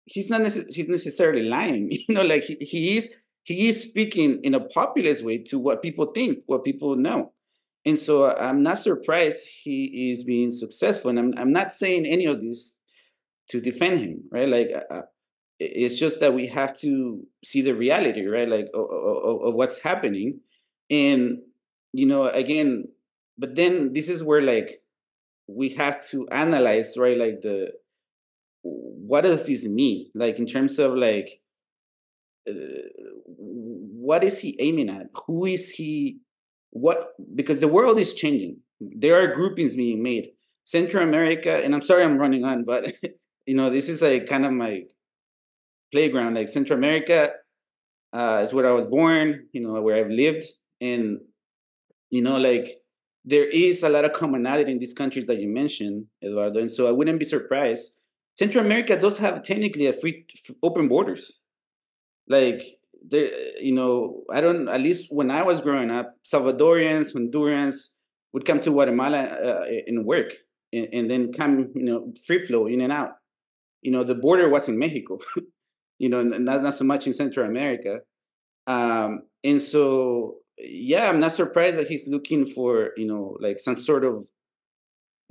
[0.09, 1.89] he's not necessarily lying.
[2.07, 5.81] You know, like he, he is he is speaking in a populist way to what
[5.81, 7.33] people think, what people know.
[7.85, 11.09] And so I'm not surprised he is being successful.
[11.09, 12.75] And I'm I'm not saying any of this
[13.49, 14.47] to defend him, right?
[14.47, 15.01] Like uh, uh
[15.59, 18.47] it's just that we have to see the reality, right?
[18.47, 20.39] Like of, of, of what's happening,
[20.89, 21.39] and
[21.91, 22.85] you know, again,
[23.37, 24.81] but then this is where like
[25.47, 27.17] we have to analyze, right?
[27.17, 27.71] Like the
[28.61, 30.09] what does this mean?
[30.13, 31.41] Like in terms of like
[32.47, 32.53] uh,
[33.25, 35.07] what is he aiming at?
[35.25, 36.19] Who is he
[36.71, 38.57] what because the world is changing.
[38.79, 40.31] There are groupings being made.
[40.65, 42.93] Central america and i'm sorry i'm running on but
[43.47, 44.83] you know this is like kind of my
[45.91, 46.35] playground.
[46.35, 47.31] Like central america
[48.13, 50.45] uh, is where i was born you know where i've lived
[50.79, 51.19] and
[52.09, 52.77] you know like
[53.25, 56.87] there is a lot of commonality in these countries that you mentioned eduardo and so
[56.87, 57.91] i wouldn't be surprised
[58.39, 60.25] Central America does have technically a free
[60.63, 61.41] open borders.
[62.29, 62.61] Like
[63.05, 64.69] there, you know, I don't.
[64.69, 67.75] At least when I was growing up, Salvadorians, Hondurans
[68.31, 70.35] would come to Guatemala uh, and work,
[70.71, 73.11] and, and, then come, you know, free flow in and out.
[73.81, 75.19] You know, the border was in Mexico.
[75.99, 77.99] you know, not not so much in Central America.
[78.67, 83.81] Um, and so, yeah, I'm not surprised that he's looking for, you know, like some
[83.81, 84.25] sort of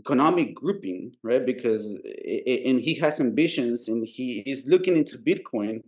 [0.01, 1.45] economic grouping, right?
[1.45, 5.81] Because and he has ambitions, and he is looking into Bitcoin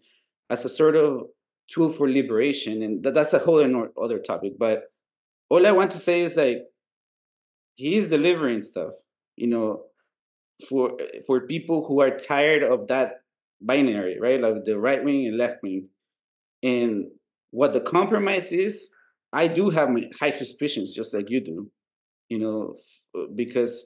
[0.50, 1.26] as a sort of
[1.70, 3.60] tool for liberation, and that, that's a whole
[4.02, 4.54] other topic.
[4.58, 4.84] But
[5.48, 6.58] all I want to say is like
[7.76, 8.92] he is delivering stuff,
[9.36, 9.84] you know,
[10.68, 13.22] for for people who are tired of that
[13.60, 14.40] binary, right?
[14.40, 15.88] Like the right wing and left wing,
[16.62, 17.06] and
[17.50, 18.90] what the compromise is.
[19.32, 21.70] I do have my high suspicions, just like you do,
[22.28, 22.74] you know,
[23.36, 23.84] because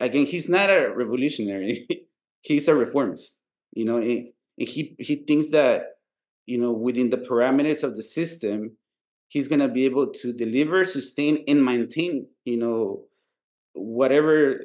[0.00, 1.86] again, he's not a revolutionary.
[2.42, 3.40] he's a reformist.
[3.72, 4.28] You know, and,
[4.58, 5.96] and he he thinks that
[6.46, 8.76] you know within the parameters of the system,
[9.28, 12.26] he's gonna be able to deliver, sustain, and maintain.
[12.44, 13.04] You know,
[13.72, 14.60] whatever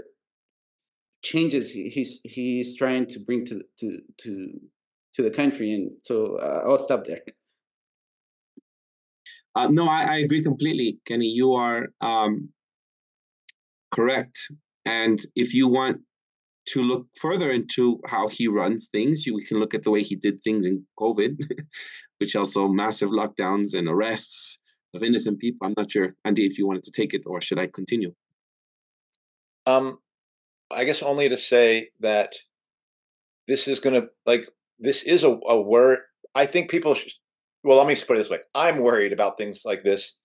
[1.21, 4.59] changes he, he's he's trying to bring to to to
[5.15, 5.73] to the country.
[5.73, 7.21] And so uh, I'll stop there.
[9.55, 11.25] Uh, no, I, I, agree completely, Kenny.
[11.25, 12.49] You are um,
[13.91, 14.37] correct.
[14.85, 15.97] And if you want
[16.69, 20.15] to look further into how he runs things, you, can look at the way he
[20.15, 21.39] did things in COVID,
[22.19, 24.59] which also massive lockdowns and arrests
[24.93, 25.67] of innocent people.
[25.67, 28.13] I'm not sure, Andy, if you wanted to take it or should I continue?
[29.65, 29.99] Um,
[30.71, 32.33] I guess only to say that
[33.47, 34.47] this is going to like
[34.79, 35.99] this is a, a word.
[36.35, 37.11] I think people should.
[37.63, 40.17] Well, let me put it this way: I'm worried about things like this,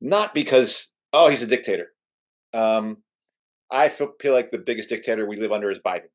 [0.00, 1.88] not because oh he's a dictator.
[2.52, 2.98] Um,
[3.70, 6.08] I feel, like the biggest dictator we live under is Biden.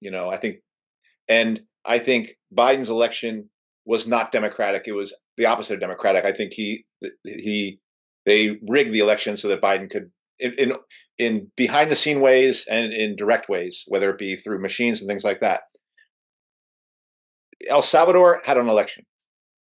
[0.00, 0.58] You know, I think,
[1.28, 3.50] and I think Biden's election
[3.84, 4.86] was not democratic.
[4.86, 6.24] It was the opposite of democratic.
[6.24, 6.84] I think he
[7.24, 7.80] he
[8.26, 10.72] they rigged the election so that Biden could in, in,
[11.16, 15.08] in behind the scene ways and in direct ways, whether it be through machines and
[15.08, 15.62] things like that.
[17.68, 19.04] El Salvador had an election.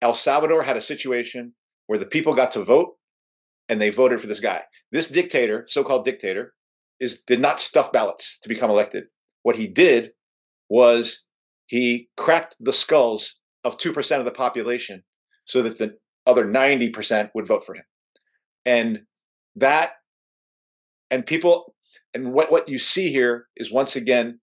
[0.01, 1.53] El Salvador had a situation
[1.87, 2.97] where the people got to vote
[3.67, 4.63] and they voted for this guy.
[4.91, 6.53] This dictator, so-called dictator,
[7.01, 9.05] is did not stuff ballots to become elected.
[9.41, 10.11] What he did
[10.69, 11.23] was
[11.65, 15.03] he cracked the skulls of 2% of the population
[15.45, 17.83] so that the other 90% would vote for him.
[18.65, 19.01] And
[19.55, 19.93] that
[21.09, 21.75] and people
[22.13, 24.39] and what what you see here is once again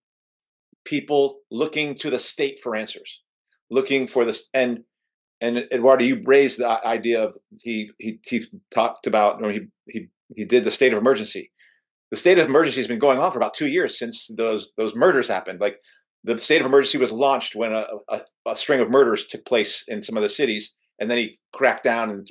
[0.85, 3.23] people looking to the state for answers
[3.71, 4.81] looking for this and
[5.41, 10.09] and eduardo you raised the idea of he he he talked about or he he
[10.37, 11.51] he did the state of emergency
[12.11, 14.95] the state of emergency has been going on for about two years since those those
[14.95, 15.79] murders happened like
[16.25, 19.85] the state of emergency was launched when a, a, a string of murders took place
[19.87, 22.29] in some of the cities and then he cracked down and,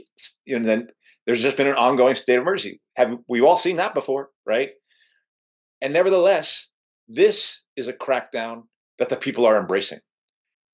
[0.48, 0.88] and then
[1.26, 2.80] there's just been an ongoing state of emergency.
[2.96, 4.72] Have we've all seen that before, right?
[5.82, 6.70] And nevertheless,
[7.08, 8.64] this is a crackdown
[8.98, 10.00] that the people are embracing.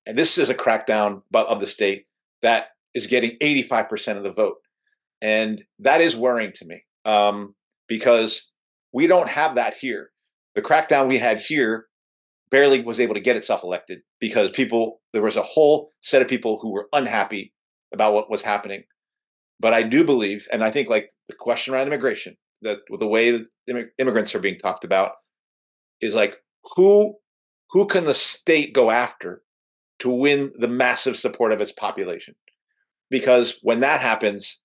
[0.06, 2.06] And this is a crackdown of the state
[2.42, 4.56] that is getting 85% of the vote.
[5.20, 7.54] And that is worrying to me um,
[7.88, 8.50] because
[8.94, 10.10] we don't have that here.
[10.54, 11.86] The crackdown we had here
[12.50, 16.28] barely was able to get itself elected because people, there was a whole set of
[16.28, 17.52] people who were unhappy
[17.92, 18.84] about what was happening.
[19.58, 23.30] But I do believe, and I think like the question around immigration, that the way
[23.32, 23.46] that
[23.98, 25.12] immigrants are being talked about
[26.00, 26.36] is like
[26.76, 27.16] who
[27.70, 29.42] who can the state go after
[29.98, 32.36] to win the massive support of its population?
[33.10, 34.60] Because when that happens,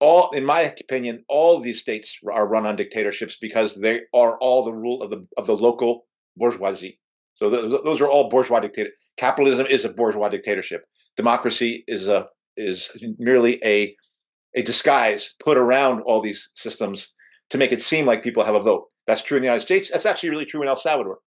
[0.00, 4.64] all in my opinion, all these states are run on dictatorships because they are all
[4.64, 6.06] the rule of the of the local
[6.36, 7.00] bourgeoisie.
[7.34, 8.90] So th- those are all bourgeois dictator.
[9.16, 10.84] Capitalism is a bourgeois dictatorship.
[11.16, 13.96] Democracy is a is merely a
[14.54, 17.14] a disguise put around all these systems
[17.50, 18.84] to make it seem like people have a vote.
[19.06, 19.90] That's true in the United States.
[19.90, 21.18] That's actually really true in El Salvador.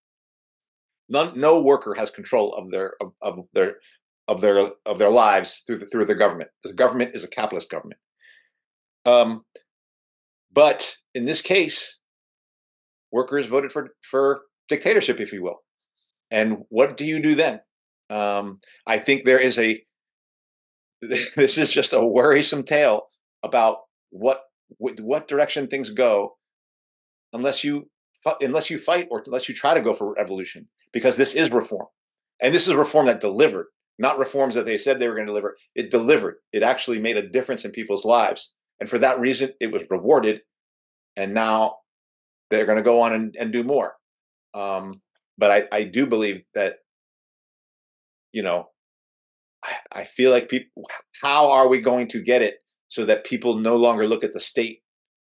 [1.09, 3.75] None, no worker has control of their of, of their
[4.27, 6.51] of their of their lives through the, through their government.
[6.63, 7.99] The government is a capitalist government.
[9.05, 9.45] Um,
[10.53, 11.99] but in this case,
[13.11, 15.61] workers voted for for dictatorship, if you will.
[16.29, 17.61] And what do you do then?
[18.09, 19.81] Um, I think there is a
[21.01, 23.03] this is just a worrisome tale
[23.43, 23.77] about
[24.09, 24.41] what
[24.77, 26.37] what direction things go
[27.33, 27.89] unless you
[28.39, 31.87] unless you fight or unless you try to go for revolution because this is reform
[32.41, 33.67] and this is reform that delivered
[33.99, 37.17] not reforms that they said they were going to deliver it delivered it actually made
[37.17, 40.41] a difference in people's lives and for that reason it was rewarded
[41.15, 41.75] and now
[42.49, 43.93] they're going to go on and, and do more
[44.53, 45.01] um,
[45.37, 46.79] but I, I do believe that
[48.33, 48.67] you know
[49.63, 50.83] I, I feel like people,
[51.21, 52.55] how are we going to get it
[52.89, 54.79] so that people no longer look at the state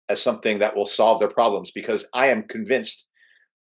[0.09, 1.71] as something that will solve their problems?
[1.71, 3.07] Because I am convinced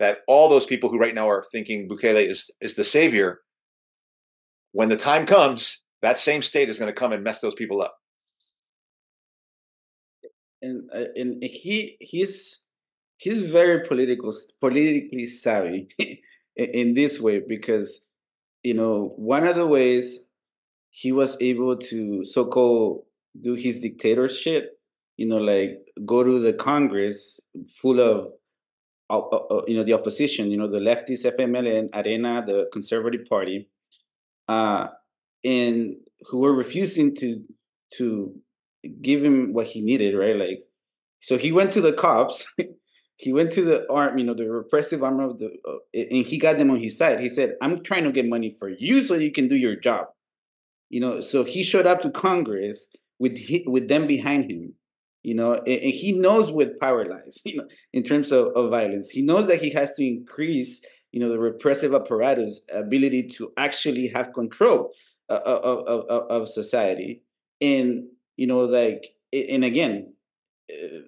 [0.01, 3.41] that all those people who right now are thinking Bukele is is the savior,
[4.73, 7.81] when the time comes, that same state is going to come and mess those people
[7.81, 7.95] up.
[10.65, 12.61] And uh, and he he's
[13.19, 15.89] he's very political politically savvy
[16.57, 18.07] in this way because
[18.63, 20.21] you know one of the ways
[20.91, 23.05] he was able to so-called
[23.41, 24.79] do his dictatorship
[25.17, 28.29] you know like go to the congress full of
[29.11, 33.69] uh, uh, you know the opposition you know the leftist fmln arena the conservative party
[34.49, 34.87] uh
[35.45, 35.97] and
[36.29, 37.43] who were refusing to
[37.93, 38.35] to
[39.01, 40.37] give him what he needed right?
[40.37, 40.61] Like
[41.21, 42.47] so he went to the cops.
[43.17, 46.37] He went to the arm you know the repressive arm of the uh, and he
[46.37, 47.21] got them on his side.
[47.21, 50.09] He said i'm trying to get money for you so you can do your job.
[50.91, 52.89] You know so he showed up to congress
[53.21, 54.75] with with them behind him
[55.23, 58.71] you know and, and, he knows where power lies you know in terms of, of
[58.71, 59.11] violence.
[59.11, 64.09] He knows that he has to increase you know the repressive apparatus ability to actually
[64.09, 64.91] have control
[65.29, 67.23] of, of, of, of society.
[67.61, 68.05] And
[68.37, 70.13] you know like and again
[70.73, 70.99] uh,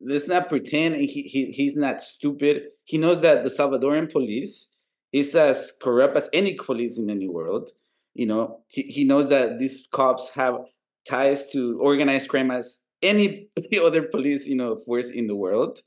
[0.00, 4.70] let's not pretend he, he he's not stupid he knows that the Salvadoran police
[5.12, 7.70] is as corrupt as any police in any world.
[8.14, 10.58] You know, he, he knows that these cops have
[11.08, 13.48] ties to organized crime as any
[13.84, 15.80] other police, you know, force in the world.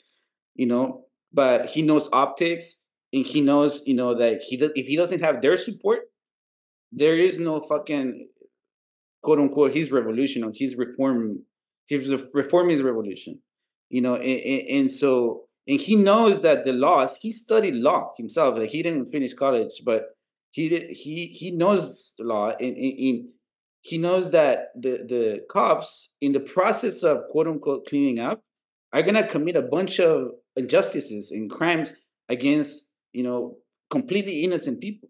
[0.56, 2.78] You know, but he knows optics
[3.12, 6.02] and he knows, you know, that he does, if he doesn't have their support,
[6.92, 8.30] there is no fucking
[9.24, 11.40] quote unquote his revolution or his reform
[11.88, 13.40] his reform his revolution
[13.90, 18.58] you know and, and, so and he knows that the laws he studied law himself
[18.58, 20.10] like he didn't finish college but
[20.52, 23.26] he he he knows the law and, and,
[23.86, 28.42] he knows that the the cops in the process of quote unquote cleaning up
[28.94, 31.92] are gonna commit a bunch of injustices and crimes
[32.30, 33.58] against you know
[33.90, 35.10] completely innocent people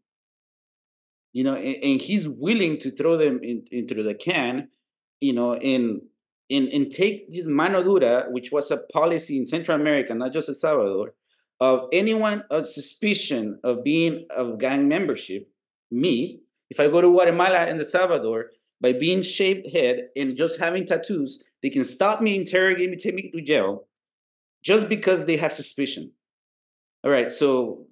[1.33, 4.69] you know and, and he's willing to throw them in, into the can
[5.19, 6.01] you know and
[6.49, 10.47] and, and take this mano dura which was a policy in central america not just
[10.47, 11.13] el salvador
[11.59, 15.49] of anyone of suspicion of being of gang membership
[15.91, 20.59] me if i go to guatemala and el salvador by being shaved head and just
[20.59, 23.87] having tattoos they can stop me interrogate me take me to jail
[24.63, 26.11] just because they have suspicion.
[27.03, 27.85] All right so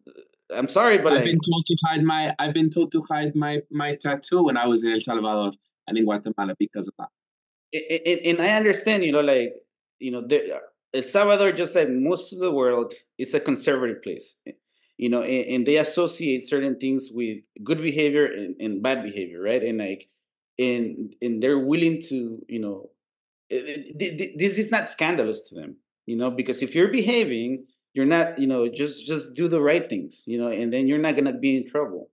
[0.53, 3.35] I'm sorry, but I've like, been told to hide my I've been told to hide
[3.35, 5.51] my my tattoo when I was in El Salvador
[5.87, 7.09] and in Guatemala because of that.
[7.73, 9.53] And, and I understand, you know, like
[9.99, 10.59] you know, the, uh,
[10.93, 14.35] El Salvador, just like most of the world, is a conservative place.
[14.97, 19.41] You know, and, and they associate certain things with good behavior and, and bad behavior,
[19.41, 19.63] right?
[19.63, 20.09] And like,
[20.59, 22.89] and and they're willing to, you know,
[23.49, 28.39] it, this is not scandalous to them, you know, because if you're behaving you're not
[28.39, 31.37] you know just just do the right things you know and then you're not gonna
[31.37, 32.09] be in trouble.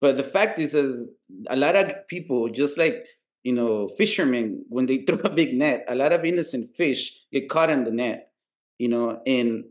[0.00, 1.12] But the fact is is
[1.48, 3.06] a lot of people just like
[3.42, 7.48] you know fishermen when they throw a big net a lot of innocent fish get
[7.48, 8.30] caught in the net
[8.78, 9.64] you know and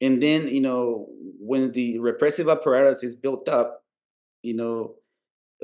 [0.00, 1.06] and then you know
[1.38, 3.84] when the repressive apparatus is built up
[4.42, 4.94] you know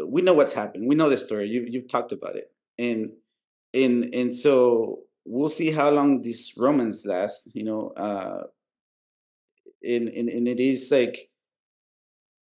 [0.06, 0.86] we know what's happened.
[0.86, 1.48] We know the story.
[1.48, 2.52] You, you've talked about it.
[2.78, 3.12] And
[3.74, 8.44] and and so we'll see how long this romance lasts you know uh
[9.82, 11.30] and and, and it is like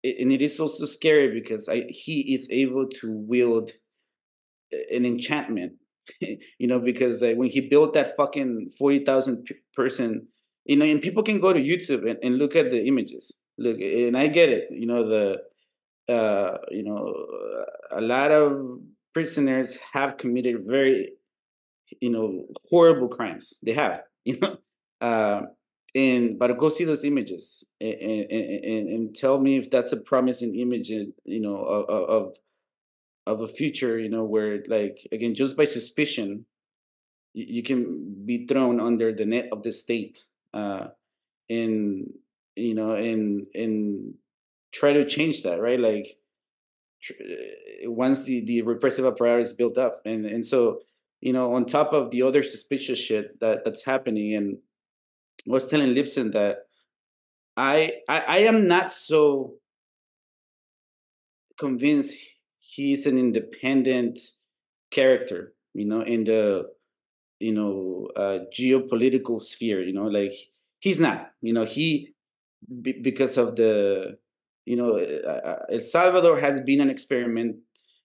[0.03, 3.73] and it is also scary because I, he is able to wield
[4.71, 5.73] an enchantment
[6.21, 10.27] you know because when he built that fucking 40,000 person
[10.65, 13.79] you know and people can go to youtube and, and look at the images look
[13.79, 15.37] and i get it you know the
[16.13, 17.13] uh you know
[17.91, 18.79] a lot of
[19.13, 21.11] prisoners have committed very
[22.01, 24.57] you know horrible crimes they have you know
[25.01, 25.41] uh,
[25.95, 30.55] and but go see those images and, and, and, tell me if that's a promising
[30.55, 32.35] image you know of,
[33.25, 36.45] of a future you know where like again just by suspicion
[37.33, 40.87] you, can be thrown under the net of the state uh
[41.49, 42.11] and
[42.55, 44.13] you know and and
[44.71, 45.79] try to change that right?
[45.79, 46.17] Like
[47.85, 50.79] once the the repressive apparatus built up and and so
[51.21, 54.57] you know on top of the other suspicious shit that that's happening and
[55.45, 56.67] was telling Lipson that
[57.57, 59.55] I, I I am not so
[61.59, 62.17] convinced
[62.59, 64.19] he's an independent
[64.91, 66.69] character, you know, in the
[67.39, 69.81] you know uh, geopolitical sphere.
[69.81, 70.33] You know, like
[70.79, 71.31] he's not.
[71.41, 72.13] You know, he
[73.01, 74.17] because of the
[74.65, 77.57] you know uh, uh, El Salvador has been an experiment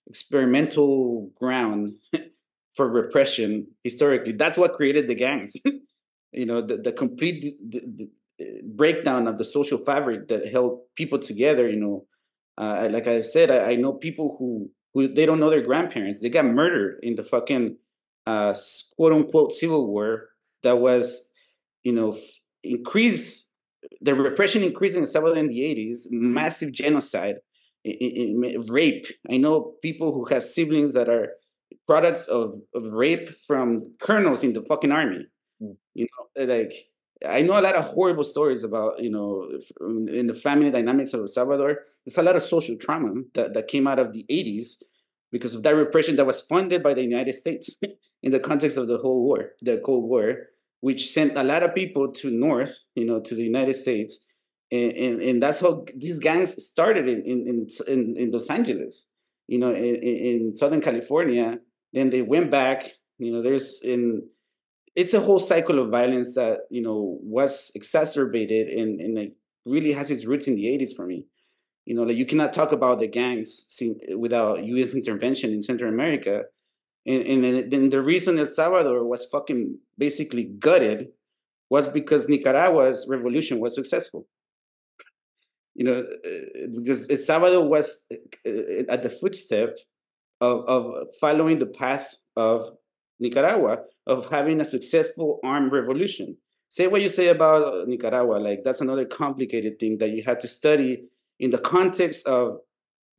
[0.07, 1.93] experimental ground
[2.75, 4.33] for repression historically.
[4.33, 5.55] That's what created the gangs.
[6.35, 8.11] you know the, the complete the, the
[8.41, 12.07] uh, breakdown of the social fabric that held people together you know
[12.59, 16.21] uh, like i said I, I, know people who who they don't know their grandparents.
[16.21, 17.77] They got murdered in the fucking
[18.27, 18.55] uh,
[18.97, 20.29] quote unquote civil war
[20.63, 21.29] that was
[21.83, 22.17] you know
[22.63, 23.49] increase
[24.01, 27.37] the repression increased in the in the 80s massive genocide
[27.85, 29.07] rape.
[29.31, 31.33] I know people who have siblings that are
[31.87, 35.27] products of, of rape from colonels in the fucking army
[35.95, 36.89] you know, like
[37.27, 41.15] I know a lot of horrible stories about you know um, in the family dynamics
[41.15, 41.79] of El Salvador.
[42.05, 44.83] There's a lot of social trauma that, that came out of the 80s
[45.33, 47.79] because of that repression that was funded by the United States
[48.23, 50.49] in the context of the whole war, the Cold War,
[50.81, 54.25] which sent a lot of people to North, you know, to the United States.
[54.71, 59.07] And, and, and that's how these gangs started in, in, in, in Los Angeles,
[59.47, 61.59] you know, in, in Southern California.
[61.95, 64.29] Then they went back, you know, there's in
[64.97, 69.33] it's a whole cycle of violence that you know was exacerbated and and like
[69.67, 71.27] really has its roots in the 80s for me.
[71.87, 73.67] You know like you cannot talk about the gangs
[74.17, 76.45] without us intervention in central america
[77.05, 81.09] and, and then the reason el salvador was fucking basically gutted
[81.71, 84.27] was because nicaragua's revolution was successful.
[85.75, 89.77] You know, uh, because El Salvador was uh, at the footstep
[90.41, 92.59] of, of following the path of
[93.21, 96.37] Nicaragua of having a successful armed revolution.
[96.69, 100.41] Say what you say about uh, Nicaragua, like that's another complicated thing that you had
[100.41, 101.05] to study
[101.39, 102.59] in the context of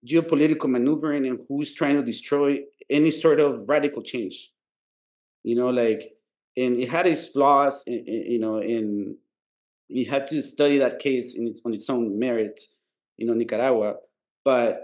[0.07, 4.51] geopolitical maneuvering and who's trying to destroy any sort of radical change.
[5.43, 6.11] You know, like,
[6.57, 9.17] and it had its flaws, in, in, you know, in
[9.87, 12.59] you had to study that case in its, on its own merit,
[13.17, 13.95] you know, Nicaragua.
[14.43, 14.81] But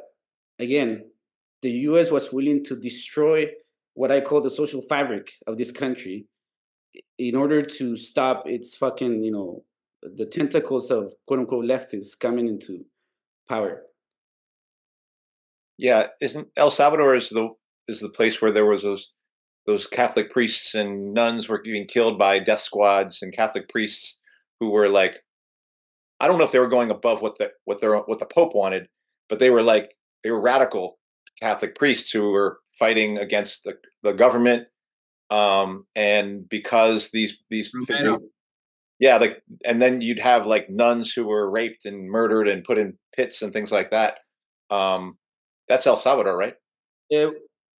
[0.59, 1.05] again,
[1.61, 2.11] the U.S.
[2.11, 3.47] was willing to destroy
[3.93, 6.27] what I call the social fabric of this country
[7.17, 9.63] in order to stop its fucking, you know,
[10.01, 12.85] the tentacles of quote unquote leftists coming into
[13.47, 13.83] power.
[15.77, 17.49] Yeah, isn't El Salvador is the
[17.87, 19.11] is the place where there was those
[19.67, 24.19] those Catholic priests and nuns were being killed by death squads and Catholic priests
[24.59, 25.21] who were like
[26.19, 28.53] I don't know if they were going above what the what their what the Pope
[28.53, 28.87] wanted,
[29.29, 30.99] but they were like they were radical
[31.39, 34.67] Catholic priests who were fighting against the, the government.
[35.29, 38.17] Um, and because these these figures,
[38.99, 42.77] yeah, like and then you'd have like nuns who were raped and murdered and put
[42.77, 44.19] in pits and things like that.
[44.69, 45.17] Um,
[45.69, 46.55] that's El Salvador, right?
[47.15, 47.31] Uh,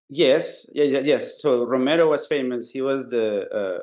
[0.10, 1.42] yes, yeah, yes.
[1.42, 2.70] So Romero was famous.
[2.70, 3.28] He was the
[3.60, 3.80] uh,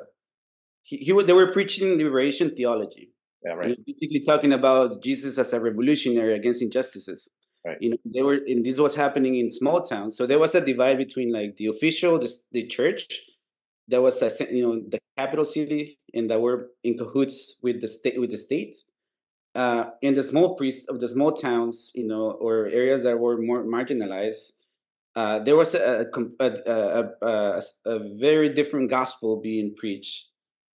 [0.81, 3.11] he, he they were preaching liberation theology.
[3.45, 3.77] Yeah, right.
[3.85, 7.29] Basically talking about Jesus as a revolutionary against injustices.
[7.65, 7.77] Right.
[7.81, 10.15] You know, they were, and this was happening in small towns.
[10.15, 13.05] So there was a divide between like the official, the, the church,
[13.89, 17.87] that was a, you know the capital city, and that were in cahoots with the
[17.87, 18.75] state with the state,
[19.55, 23.37] uh, and the small priests of the small towns, you know, or areas that were
[23.37, 24.51] more marginalized.
[25.15, 26.05] Uh, there was a
[26.39, 30.27] a, a, a, a, very different gospel being preached.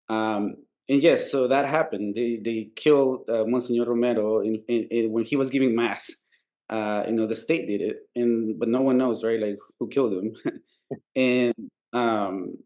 [0.08, 0.56] Um,
[0.88, 2.14] and yes, so that happened.
[2.16, 6.23] They they killed uh, Monsignor Romero in, in, in, when he was giving mass.
[6.70, 9.40] Uh, you know, the state did it, and but no one knows, right?
[9.40, 10.34] Like who killed him.
[11.16, 11.54] and
[11.92, 12.58] um,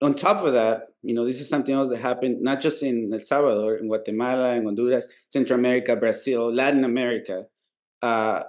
[0.00, 3.10] on top of that, you know, this is something else that happened not just in
[3.12, 7.44] El Salvador, in Guatemala, in Honduras, Central America, Brazil, Latin America.
[8.00, 8.42] Uh,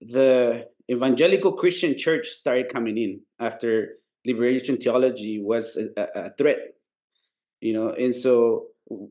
[0.00, 6.58] the evangelical Christian church started coming in after liberation theology was a, a threat
[7.60, 8.66] you know and so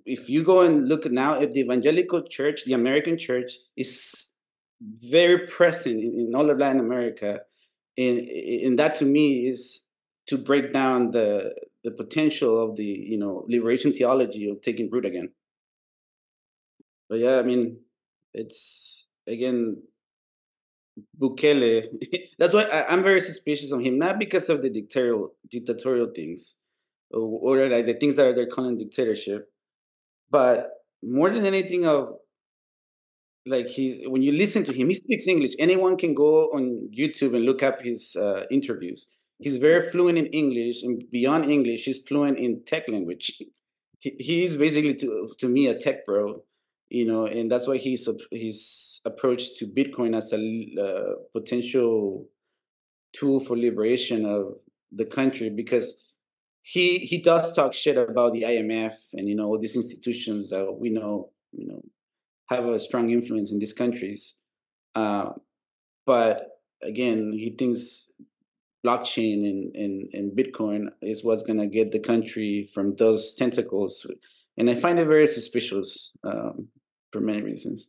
[0.05, 4.33] if you go and look now at the evangelical church the american church is
[4.81, 7.41] very present in, in all of latin america
[7.97, 9.83] and, and that to me is
[10.27, 11.53] to break down the
[11.83, 15.29] the potential of the you know liberation theology of taking root again
[17.09, 17.79] but yeah i mean
[18.33, 19.77] it's again
[21.19, 21.87] Bukele.
[22.39, 26.55] That's why I, am very suspicious of him, not because of the dictatorial dictatorial things,
[27.11, 29.49] or, or like the things that they're calling dictatorship,
[30.29, 30.69] but
[31.03, 32.15] more than anything of
[33.47, 35.53] like he's when you listen to him, he speaks English.
[35.59, 39.07] Anyone can go on YouTube and look up his uh, interviews.
[39.39, 43.41] He's very fluent in English, and beyond English, he's fluent in tech language.
[43.99, 46.43] He, he's basically to to me a tech bro,
[46.87, 50.37] you know, and that's why he's his approach to Bitcoin as a
[50.79, 52.27] uh, potential
[53.13, 54.53] tool for liberation of
[54.91, 56.07] the country because
[56.61, 60.77] he he does talk shit about the IMF and you know all these institutions that
[60.79, 61.81] we know you know
[62.49, 64.35] have a strong influence in these countries.
[64.95, 65.31] Uh,
[66.05, 66.47] but
[66.83, 68.11] again, he thinks
[68.85, 74.05] blockchain and, and, and Bitcoin is what's going to get the country from those tentacles.
[74.57, 76.67] And I find it very suspicious um,
[77.11, 77.87] for many reasons.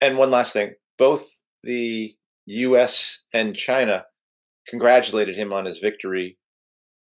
[0.00, 2.14] And one last thing both the
[2.46, 4.04] US and China
[4.66, 6.38] congratulated him on his victory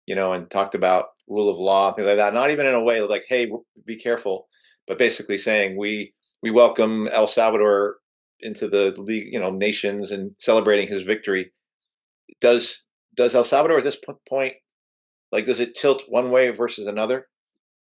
[0.09, 2.33] you know, and talked about rule of law, things like that.
[2.33, 3.53] Not even in a way like, "Hey,
[3.85, 4.49] be careful,"
[4.89, 7.97] but basically saying we we welcome El Salvador
[8.41, 11.53] into the league, you know, nations and celebrating his victory.
[12.41, 12.87] Does
[13.17, 14.55] does El Salvador at this point,
[15.33, 17.27] like, does it tilt one way versus another?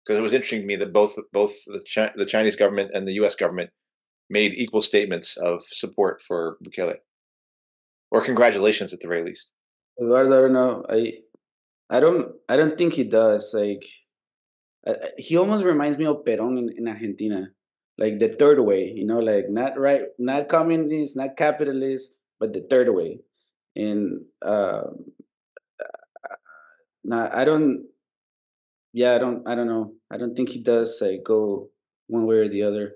[0.04, 3.08] Because it was interesting to me that both both the Chi- the Chinese government and
[3.08, 3.36] the U.S.
[3.36, 3.70] government
[4.30, 6.96] made equal statements of support for Bukele,
[8.10, 9.50] or congratulations at the very least.
[10.02, 10.86] Eduardo, I don't know.
[10.90, 11.14] I
[11.90, 13.54] I don't I don't think he does.
[13.54, 13.84] Like
[14.88, 17.50] uh, he almost reminds me of Perón in, in Argentina,
[17.98, 18.92] like the third way.
[18.96, 23.20] You know, like not right, not communist, not capitalist, but the third way.
[23.76, 24.82] And uh,
[27.04, 27.86] not I don't.
[28.94, 29.48] Yeah, I don't.
[29.48, 29.94] I don't know.
[30.12, 31.70] I don't think he does like go
[32.08, 32.94] one way or the other.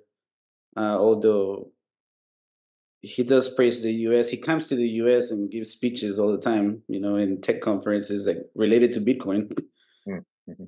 [0.78, 1.72] Uh, although
[3.02, 4.30] he does praise the US.
[4.30, 7.62] He comes to the US and gives speeches all the time, you know, in tech
[7.62, 9.52] conferences like related to Bitcoin.
[10.08, 10.64] Mm, mm-hmm.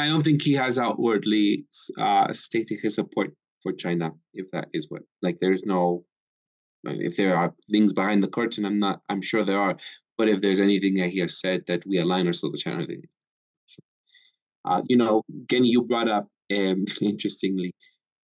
[0.00, 1.66] I don't think he has outwardly
[1.98, 3.32] uh, stated his support
[3.62, 6.04] for China, if that is what like there's no
[6.84, 9.76] if there are things behind the curtain, I'm not I'm sure there are.
[10.16, 12.86] But if there's anything that he has said that we align ourselves with China,
[14.64, 17.74] uh, you know, Kenny, you brought up um, interestingly,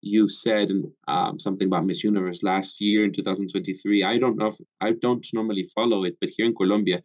[0.03, 0.71] you said
[1.09, 4.05] um, something about Miss Universe last year in 2023.
[4.05, 7.03] I don't know if I don't normally follow it, but here in Colombia,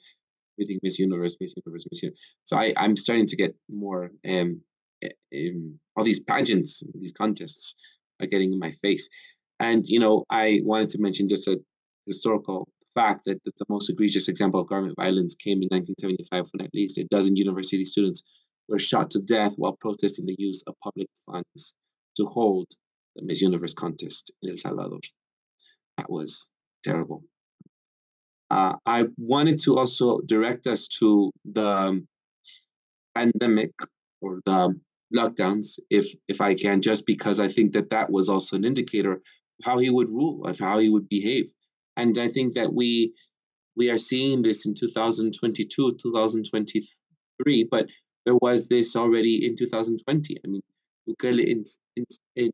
[0.58, 2.20] Miss Universe, Miss Universe, Miss Universe.
[2.44, 4.62] So I, I'm starting to get more um,
[5.04, 7.76] um, all these pageants, these contests
[8.20, 9.10] are getting in my face.
[9.60, 11.60] And you know, I wanted to mention just a
[12.06, 16.66] historical fact that, that the most egregious example of government violence came in 1975 when
[16.66, 18.24] at least a dozen university students
[18.68, 21.76] were shot to death while protesting the use of public funds
[22.18, 22.68] to hold
[23.16, 25.00] the Miss Universe contest in El Salvador.
[25.98, 26.50] That was
[26.84, 27.24] terrible.
[28.52, 32.06] Uh, I wanted to also direct us to the
[33.16, 33.72] pandemic
[34.20, 34.78] or the
[35.16, 39.14] lockdowns, if if I can, just because I think that that was also an indicator
[39.14, 41.54] of how he would rule, of how he would behave,
[41.96, 43.14] and I think that we
[43.78, 47.86] we are seeing this in 2022, 2023, but
[48.26, 50.38] there was this already in 2020.
[50.44, 50.62] I mean,
[51.08, 51.64] Bukele in,
[51.96, 52.52] in, in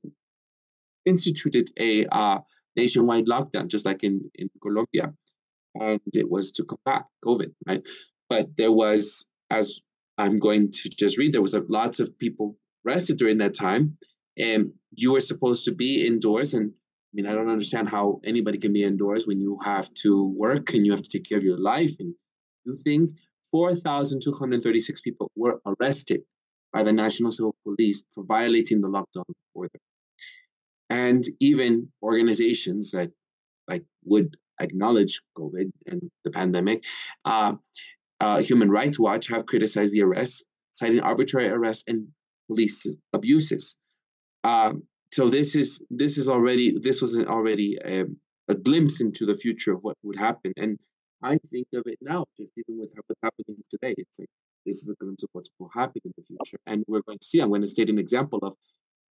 [1.05, 2.39] instituted a uh,
[2.75, 5.11] nationwide lockdown, just like in, in Colombia,
[5.81, 7.81] and it was to combat COVID, right?
[8.29, 9.79] But there was, as
[10.17, 13.97] I'm going to just read, there was a, lots of people arrested during that time,
[14.37, 16.53] and you were supposed to be indoors.
[16.53, 20.27] And I mean, I don't understand how anybody can be indoors when you have to
[20.35, 22.13] work and you have to take care of your life and
[22.65, 23.13] do things.
[23.51, 26.21] 4,236 people were arrested
[26.73, 29.23] by the National Civil Police for violating the lockdown
[29.53, 29.79] order.
[30.89, 33.11] And even organizations that
[33.67, 36.83] like would acknowledge COVID and the pandemic,
[37.25, 37.53] uh,
[38.19, 42.07] uh, Human Rights Watch have criticized the arrests, citing arbitrary arrests and
[42.47, 43.77] police abuses.
[44.43, 48.17] Um, so this is this is already this was already a, um,
[48.49, 50.79] a glimpse into the future of what would happen, and
[51.21, 53.95] I think of it now, just even with what's happening today.
[53.97, 54.29] It's like
[54.65, 56.59] this is a glimpse of what's will happen in the future.
[56.67, 58.55] And we're going to see, I'm going to state an example of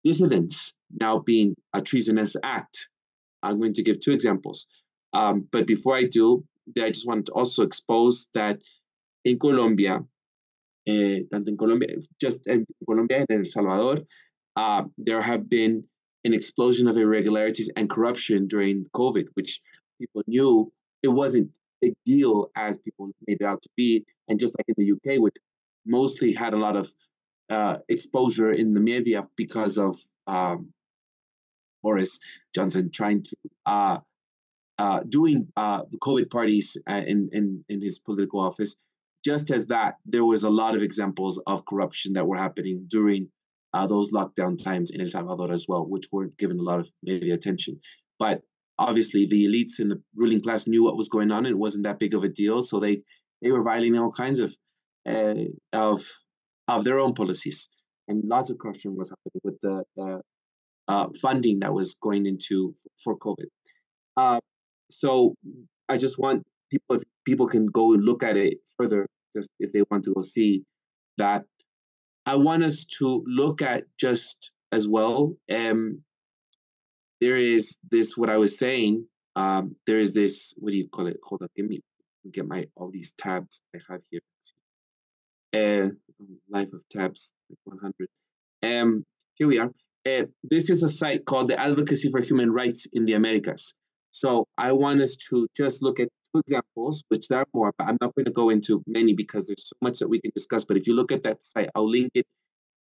[0.04, 2.90] dissidents now being a treasonous act.
[3.42, 4.68] I'm going to give two examples.
[5.14, 6.44] Um, but before I do,
[6.82, 8.60] I just want to also expose that
[9.26, 10.04] in Colombia,
[10.88, 14.04] eh, tanto in Colombia, just in Colombia and El Salvador,
[14.56, 15.84] uh, there have been
[16.26, 19.62] an explosion of irregularities and corruption during COVID, which
[20.00, 24.06] people knew it wasn't a big deal as people made it out to be.
[24.28, 25.36] And just like in the UK, which
[25.86, 26.90] mostly had a lot of
[27.50, 29.98] uh, exposure in the media because of
[30.28, 30.70] um,
[31.82, 32.20] Boris
[32.56, 33.36] Johnson trying to
[34.80, 38.76] uh, uh, doing uh, the COVID parties uh, in, in in his political office.
[39.24, 43.30] Just as that, there was a lot of examples of corruption that were happening during
[43.74, 46.92] uh, those lockdown times in El Salvador as well, which weren't given a lot of
[47.02, 47.80] media attention.
[48.20, 48.42] But
[48.78, 51.46] obviously the elites in the ruling class knew what was going on.
[51.46, 53.02] It wasn't that big of a deal, so they
[53.42, 54.56] they were violating all kinds of
[55.08, 56.02] uh, of
[56.68, 57.70] of their own policies,
[58.08, 60.20] and lots of corruption was happening with the uh,
[60.88, 63.48] uh, funding that was going into for COVID.
[64.90, 65.36] So
[65.90, 69.72] I just want people if people can go and look at it further, just if
[69.72, 70.64] they want to go see
[71.18, 71.44] that.
[72.26, 76.04] I want us to look at just as well um,
[77.24, 79.08] there is this what I was saying.
[79.36, 81.18] Um, there is this what do you call it?
[81.24, 81.80] Hold on, give me
[82.32, 84.22] get my all these tabs I have here.
[85.56, 85.90] Uh,
[86.50, 88.10] life of tabs 100.
[88.64, 89.06] Um,
[89.36, 89.72] here we are.
[90.06, 93.74] Uh, this is a site called the Advocacy for Human Rights in the Americas.
[94.14, 97.88] So I want us to just look at two examples, which there are more, but
[97.88, 100.64] I'm not going to go into many because there's so much that we can discuss.
[100.64, 102.28] But if you look at that site, I'll link it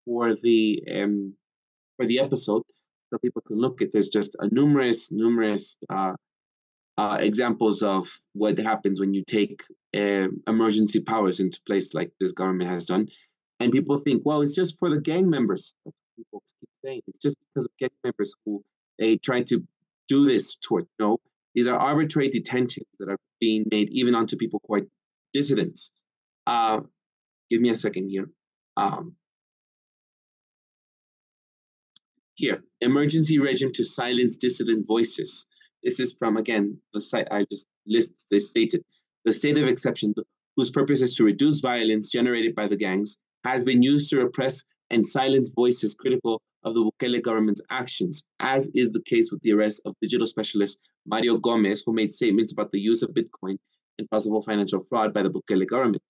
[0.05, 1.33] for the um,
[1.97, 2.61] for the episode
[3.09, 3.91] so people can look at.
[3.91, 6.13] There's just a numerous, numerous uh,
[6.99, 9.63] uh, examples of what happens when you take
[9.97, 13.07] uh, emergency powers into place, like this government has done.
[13.59, 15.73] And people think, well, it's just for the gang members.
[16.15, 18.63] people keep saying it's just because of gang members who
[18.99, 19.65] they try to
[20.07, 20.85] do this toward.
[20.99, 21.17] No,
[21.55, 24.81] these are arbitrary detentions that are being made even onto people are
[25.33, 25.91] dissidents.
[26.47, 26.81] Uh,
[27.49, 28.29] give me a second here.
[28.77, 29.15] Um,
[32.35, 35.45] Here, emergency regime to silence dissident voices.
[35.83, 38.83] This is from, again, the site I just list, they stated.
[39.23, 40.15] The state of exception,
[40.57, 44.63] whose purpose is to reduce violence generated by the gangs, has been used to repress
[44.89, 49.53] and silence voices critical of the Bukele government's actions, as is the case with the
[49.53, 53.57] arrest of digital specialist Mario Gomez, who made statements about the use of Bitcoin
[53.97, 56.03] and possible financial fraud by the Bukele government.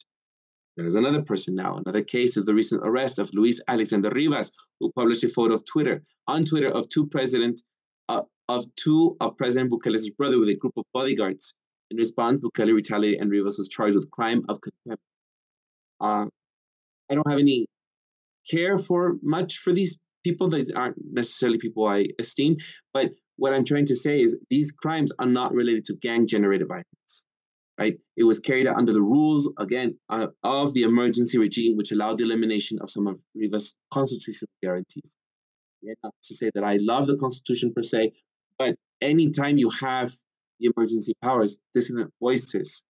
[0.76, 1.78] There's another person now.
[1.78, 5.66] Another case of the recent arrest of Luis Alexander Rivas, who published a photo of
[5.66, 7.62] Twitter on Twitter of two president
[8.10, 11.54] uh, of two of President Bukele's brother with a group of bodyguards.
[11.92, 15.04] In response, Bukele retaliated and Rivas was charged with crime of contempt.
[16.02, 16.26] Uh,
[17.10, 17.68] I don't have any
[18.50, 22.58] care for much for these people that aren't necessarily people I esteem,
[22.94, 26.68] but what I'm trying to say is these crimes are not related to gang generated
[26.68, 27.26] violence
[27.78, 27.98] right?
[28.16, 32.18] It was carried out under the rules, again, uh, of the emergency regime, which allowed
[32.18, 35.16] the elimination of some of Rivas' constitutional guarantees.
[35.82, 38.14] Yeah, not to say that I love the Constitution per se,
[38.58, 40.12] but anytime you have
[40.60, 42.84] the emergency powers, dissident voices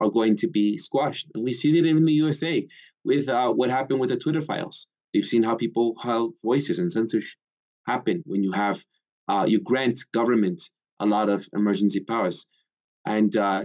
[0.00, 1.26] are going to be squashed.
[1.34, 2.66] And we see it in the USA
[3.04, 4.86] with uh, what happened with the Twitter files.
[5.12, 7.38] We've seen how people, how voices and censorship
[7.86, 8.84] happen when you have,
[9.28, 10.62] uh, you grant government
[11.00, 12.46] a lot of emergency powers.
[13.06, 13.62] And uh,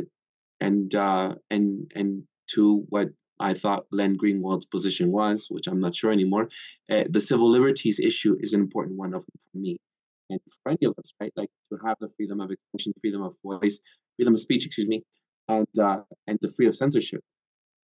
[0.62, 5.96] and uh, and and to what I thought Glenn Greenwald's position was, which I'm not
[5.96, 6.50] sure anymore.
[6.90, 9.78] Uh, the civil liberties issue is an important one of for me
[10.30, 11.34] and for any of us, right?
[11.36, 13.80] Like to have the freedom of expression, freedom of voice,
[14.16, 15.04] freedom of speech, excuse me,
[15.48, 17.22] and uh, and the free of censorship.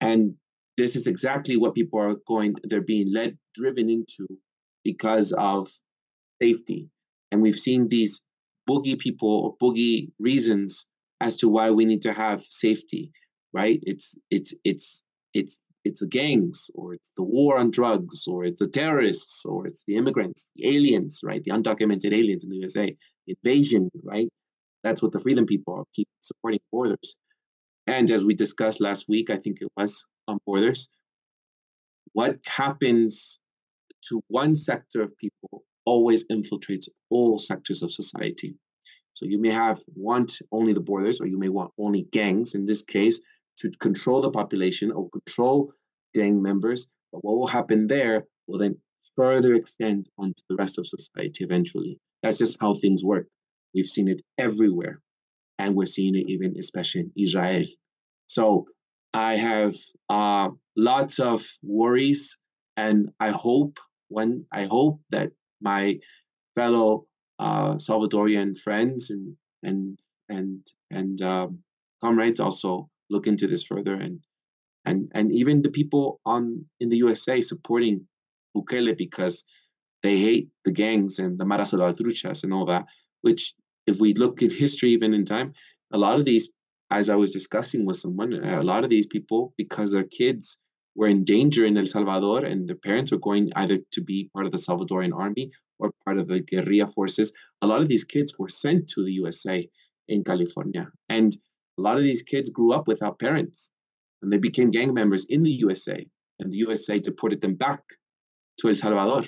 [0.01, 0.35] And
[0.79, 2.55] this is exactly what people are going.
[2.63, 4.25] They're being led, driven into
[4.85, 5.67] because of
[6.41, 6.89] safety.
[7.31, 8.21] And we've seen these
[8.67, 10.85] boogie people or boogie reasons
[11.19, 13.11] as to why we need to have safety,
[13.53, 13.79] right?
[13.83, 15.03] It's it's it's
[15.33, 19.67] it's it's the gangs or it's the war on drugs or it's the terrorists or
[19.67, 21.43] it's the immigrants, the aliens, right?
[21.43, 22.95] The undocumented aliens in the USA,
[23.27, 24.29] invasion, right?
[24.83, 27.17] That's what the freedom people are keep supporting borders.
[27.85, 30.89] And as we discussed last week, I think it was on borders,
[32.13, 33.39] what happens
[34.07, 38.55] to one sector of people always infiltrates all sectors of society.
[39.13, 42.55] So you may have want only the borders, or you may want only gangs.
[42.55, 43.19] In this case,
[43.57, 45.73] to control the population or control
[46.13, 46.87] gang members.
[47.11, 48.77] But what will happen there will then
[49.15, 51.99] further extend onto the rest of society eventually.
[52.23, 53.27] That's just how things work.
[53.73, 55.01] We've seen it everywhere,
[55.57, 57.65] and we're seeing it even, especially in Israel.
[58.27, 58.65] So
[59.13, 59.75] I have
[60.09, 62.37] uh, lots of worries,
[62.77, 63.79] and I hope
[64.09, 65.31] when I hope that
[65.61, 65.99] my
[66.55, 67.05] fellow
[67.39, 69.99] uh, Salvadorian friends and and
[70.29, 71.59] and and um,
[72.01, 74.19] comrades also look into this further and
[74.85, 78.05] and and even the people on in the USA supporting
[78.55, 79.43] Bukele because
[80.03, 82.85] they hate the gangs and the Mara Salvatruchas and all that.
[83.21, 83.53] Which,
[83.85, 85.53] if we look at history, even in time,
[85.91, 86.49] a lot of these,
[86.91, 90.57] as I was discussing with someone, uh, a lot of these people, because their kids
[90.95, 94.45] were in danger in El Salvador and their parents were going either to be part
[94.45, 97.31] of the Salvadorian army or part of the guerrilla forces,
[97.61, 99.67] a lot of these kids were sent to the USA
[100.07, 100.91] in California.
[101.07, 101.37] And
[101.77, 103.71] a lot of these kids grew up without parents
[104.21, 106.05] and they became gang members in the USA.
[106.39, 107.81] And the USA deported them back
[108.59, 109.25] to El Salvador.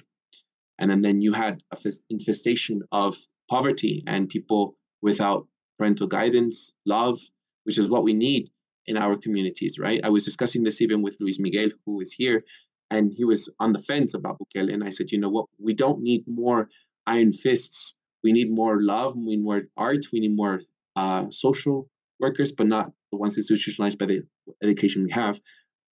[0.80, 3.16] And then, then you had an infestation of
[3.50, 5.48] poverty and people without
[5.78, 7.20] parental guidance, love,
[7.64, 8.50] which is what we need
[8.88, 10.02] in our communities, right?
[10.04, 12.44] I was discussing this even with Luis Miguel, who is here,
[12.90, 14.74] and he was on the fence about Bukele.
[14.74, 15.46] And I said, you know what?
[15.60, 16.70] We don't need more
[17.08, 17.96] iron fists.
[18.24, 19.16] We need more love.
[19.16, 20.08] We need more art.
[20.12, 20.62] We need more
[20.96, 21.88] uh, social
[22.20, 24.24] workers, but not the ones institutionalized by the
[24.62, 25.40] education we have,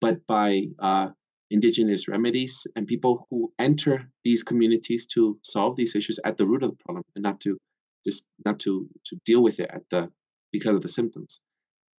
[0.02, 1.10] but by uh,
[1.50, 6.64] indigenous remedies and people who enter these communities to solve these issues at the root
[6.64, 7.58] of the problem and not to
[8.06, 10.10] just not to to deal with it at the
[10.52, 11.42] because of the symptoms.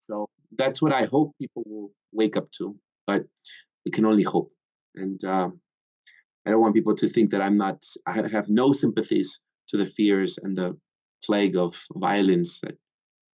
[0.01, 0.27] So
[0.57, 2.75] that's what I hope people will wake up to,
[3.07, 3.23] but
[3.85, 4.51] we can only hope.
[4.95, 5.61] And um,
[6.45, 9.39] I don't want people to think that I'm not, I have no sympathies
[9.69, 10.77] to the fears and the
[11.23, 12.77] plague of violence that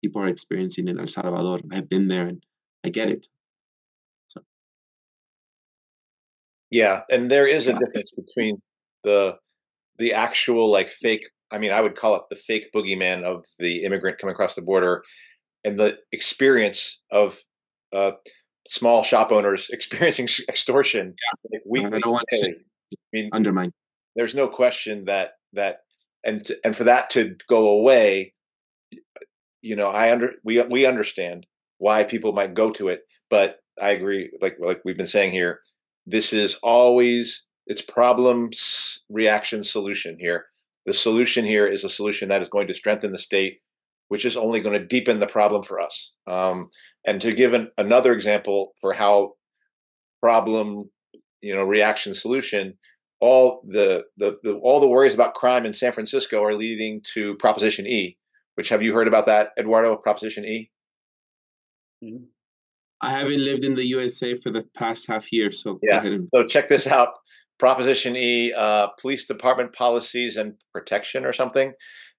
[0.04, 1.60] people are experiencing in El Salvador.
[1.72, 2.42] I've been there and
[2.84, 3.26] I get it.
[4.28, 4.42] So.
[6.70, 8.60] Yeah, and there is a difference between
[9.04, 9.36] the
[9.98, 11.24] the actual like fake.
[11.50, 14.62] I mean, I would call it the fake boogeyman of the immigrant coming across the
[14.62, 15.02] border,
[15.66, 17.42] and the experience of
[17.92, 18.12] uh,
[18.68, 21.14] small shop owners experiencing extortion.
[21.50, 21.60] Yeah.
[21.82, 22.54] Like I don't want to
[22.92, 23.72] I mean, undermine.
[24.14, 25.80] There's no question that that
[26.24, 28.32] and to, and for that to go away,
[29.60, 31.46] you know, I under we we understand
[31.78, 34.30] why people might go to it, but I agree.
[34.40, 35.60] Like like we've been saying here,
[36.06, 40.46] this is always it's problems reaction solution here.
[40.86, 43.58] The solution here is a solution that is going to strengthen the state,
[44.08, 46.12] which is only going to deepen the problem for us.
[46.26, 46.70] Um,
[47.06, 49.34] and to give an, another example for how
[50.20, 50.90] problem,
[51.40, 52.74] you know, reaction solution,
[53.20, 57.36] all the, the, the all the worries about crime in San Francisco are leading to
[57.36, 58.16] Proposition E.
[58.56, 59.96] Which have you heard about that, Eduardo?
[59.96, 60.70] Proposition E.
[62.02, 62.24] Mm-hmm.
[63.02, 66.02] I haven't lived in the USA for the past half year, so yeah.
[66.34, 67.10] So check this out.
[67.58, 71.72] Proposition E, uh, police department policies and protection or something,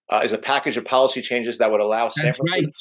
[0.10, 2.74] uh, is a package of policy changes that would allow San That's Francisco, right.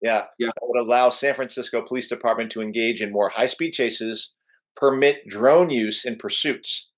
[0.00, 4.34] Yeah, yeah, that would allow San Francisco Police Department to engage in more high-speed chases,
[4.76, 6.90] permit drone use in pursuits,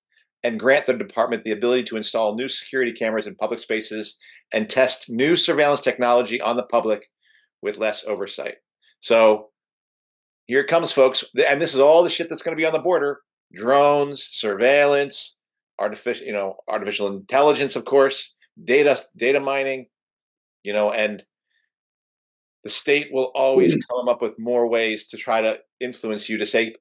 [0.42, 4.16] and grant the department the ability to install new security cameras in public spaces
[4.52, 7.08] and test new surveillance technology on the public
[7.62, 8.56] with less oversight.
[9.00, 9.48] So
[10.46, 11.24] here it comes, folks.
[11.48, 13.20] And this is all the shit that's going to be on the border
[13.54, 15.38] drones, surveillance,
[15.78, 19.86] artificial, you know, artificial intelligence, of course, data, data mining,
[20.62, 21.24] you know, and
[22.64, 26.46] the state will always come up with more ways to try to influence you to
[26.46, 26.74] say,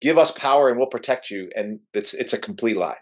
[0.00, 1.50] give us power and we'll protect you.
[1.56, 2.98] And it's it's a complete lie.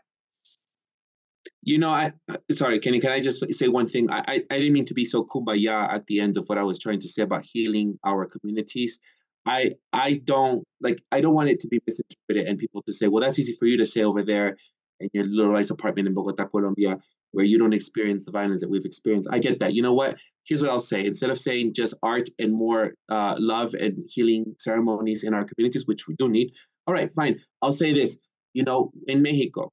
[1.63, 3.01] You know, I uh, sorry, Kenny.
[3.01, 4.11] Can I just say one thing?
[4.11, 6.65] I, I, I didn't mean to be so kumbaya at the end of what I
[6.65, 8.99] was trying to say about healing our communities.
[9.47, 13.09] I I don't like I don't want it to be misinterpreted and people to say,
[13.09, 14.57] well, that's easy for you to say over there
[15.01, 16.99] in your little rice apartment in Bogota, Colombia,
[17.33, 19.29] where you don't experience the violence that we've experienced.
[19.33, 19.75] I get that.
[19.75, 20.17] You know what?
[20.45, 21.05] Here's what I'll say.
[21.05, 25.87] Instead of saying just art and more uh, love and healing ceremonies in our communities,
[25.87, 26.53] which we do need,
[26.87, 27.39] all right, fine.
[27.61, 28.19] I'll say this.
[28.55, 29.71] You know, in Mexico,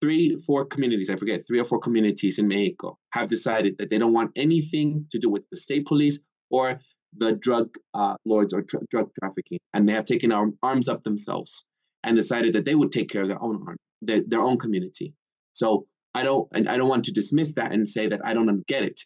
[0.00, 3.98] three, four communities, I forget, three or four communities in Mexico have decided that they
[3.98, 6.18] don't want anything to do with the state police
[6.50, 6.80] or
[7.16, 11.02] the drug uh, lords or tr- drug trafficking, and they have taken our arms up
[11.04, 11.64] themselves
[12.02, 15.14] and decided that they would take care of their own arm, their, their own community.
[15.52, 18.66] So I don't, and I don't want to dismiss that and say that I don't
[18.66, 19.00] get it.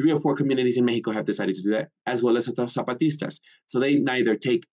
[0.00, 2.52] Three or four communities in Mexico have decided to do that, as well as the
[2.52, 3.40] Zapatistas.
[3.66, 4.64] So they neither take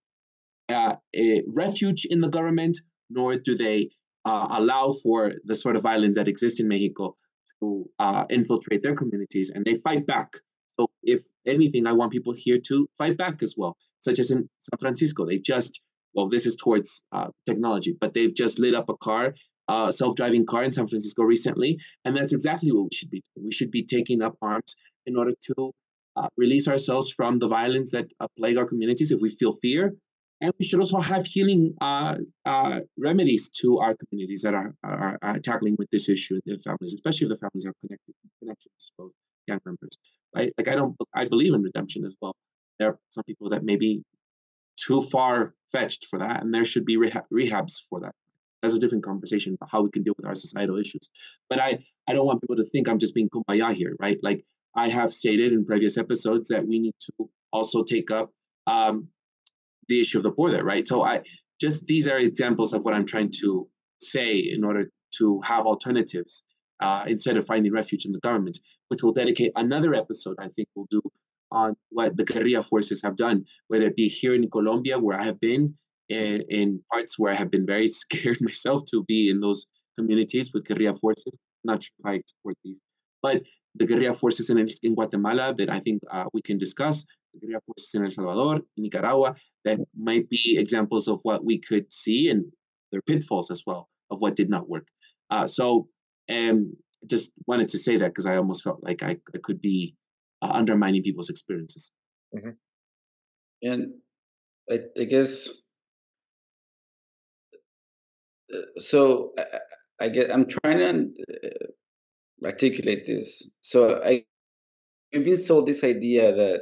[0.70, 2.80] uh, a refuge in the government,
[3.10, 3.90] nor do they
[4.26, 7.16] uh, allow for the sort of violence that exists in Mexico
[7.62, 10.30] to uh, infiltrate their communities, and they fight back
[10.80, 14.50] so if anything, I want people here to fight back as well, such as in
[14.60, 15.26] San Francisco.
[15.26, 15.82] They just,
[16.14, 19.36] well, this is towards uh, technology, but they've just lit up a car,
[19.70, 21.72] uh, self-driving car in San Francisco recently,
[22.04, 23.46] and that's exactly what we should be doing.
[23.46, 25.72] We should be taking up arms in order to
[26.18, 29.84] uh, release ourselves from the violence that uh, plague our communities if we feel fear.
[30.42, 32.16] And we should also have healing uh,
[32.46, 36.94] uh, remedies to our communities that are, are, are tackling with this issue, their families,
[36.94, 39.12] especially if the families have connected connections to
[39.48, 39.98] gang members
[40.36, 40.54] right?
[40.58, 42.36] Like I don't, I believe in redemption as well.
[42.80, 44.04] There are some people that may be
[44.78, 48.14] too far fetched for that, and there should be rehab, rehabs for that.
[48.62, 51.10] That's a different conversation about how we can deal with our societal issues.
[51.50, 54.18] But I, I don't want people to think I'm just being kumbaya here, right?
[54.22, 54.46] Like
[54.76, 58.32] I have stated in previous episodes that we need to also take up
[58.68, 59.08] um,
[59.88, 60.88] the issue of the border, right?
[60.88, 61.22] So I
[61.60, 63.68] just these are examples of what I'm trying to
[64.00, 66.44] say in order to have alternatives
[66.80, 70.70] uh, instead of finding refuge in the government, which we'll dedicate another episode, I think
[70.76, 71.02] we'll do
[71.52, 75.24] on what the guerrilla forces have done, whether it be here in Colombia, where I
[75.24, 75.76] have been,
[76.10, 79.66] in, in parts where I have been very scared myself to be in those
[79.98, 81.34] communities with guerrilla forces.
[81.64, 82.82] not sure if I support these,
[83.22, 83.44] but
[83.76, 87.62] the guerrilla forces in, in Guatemala that I think uh, we can discuss, the guerrilla
[87.66, 89.36] forces in El Salvador, Nicaragua,
[89.66, 92.46] that might be examples of what we could see and
[92.92, 94.88] their pitfalls as well of what did not work.
[95.30, 95.88] Uh, so
[96.28, 96.74] and
[97.10, 99.96] just wanted to say that because I almost felt like I, I could be
[100.42, 101.92] uh, undermining people's experiences.
[102.36, 102.50] Mm-hmm.
[103.64, 103.94] And
[104.72, 105.50] I, I guess
[108.78, 109.34] so.
[109.38, 109.44] I,
[110.02, 110.32] I get.
[110.32, 113.50] I'm trying to uh, articulate this.
[113.62, 114.24] So I,
[115.14, 116.62] I've been sold this idea that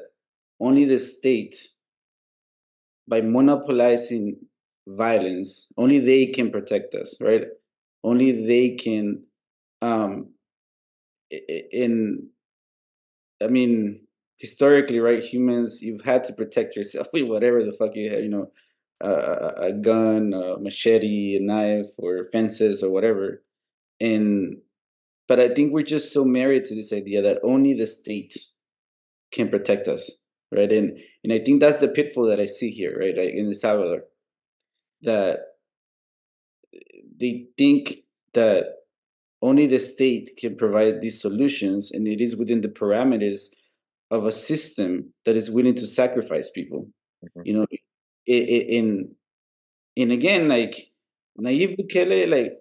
[0.60, 1.56] only the state,
[3.08, 4.38] by monopolizing
[4.88, 7.44] violence, only they can protect us, right?
[8.04, 9.24] Only they can
[9.82, 10.30] um
[11.30, 12.28] in
[13.42, 14.00] i mean
[14.38, 18.30] historically right humans you've had to protect yourself with whatever the fuck you have you
[18.30, 18.48] know
[19.04, 23.44] uh, a gun a machete a knife or fences or whatever
[24.00, 24.58] and
[25.28, 28.38] but i think we're just so married to this idea that only the state
[29.32, 30.12] can protect us
[30.52, 33.54] right and and i think that's the pitfall that i see here right in el
[33.54, 34.04] salvador
[35.02, 35.40] that
[37.20, 37.98] they think
[38.34, 38.66] that
[39.42, 43.50] only the state can provide these solutions, and it is within the parameters
[44.10, 46.90] of a system that is willing to sacrifice people.
[47.24, 47.42] Mm-hmm.
[47.46, 47.66] You know,
[48.28, 49.16] in
[49.96, 50.92] in again, like
[51.40, 52.54] Nayib Bukele, like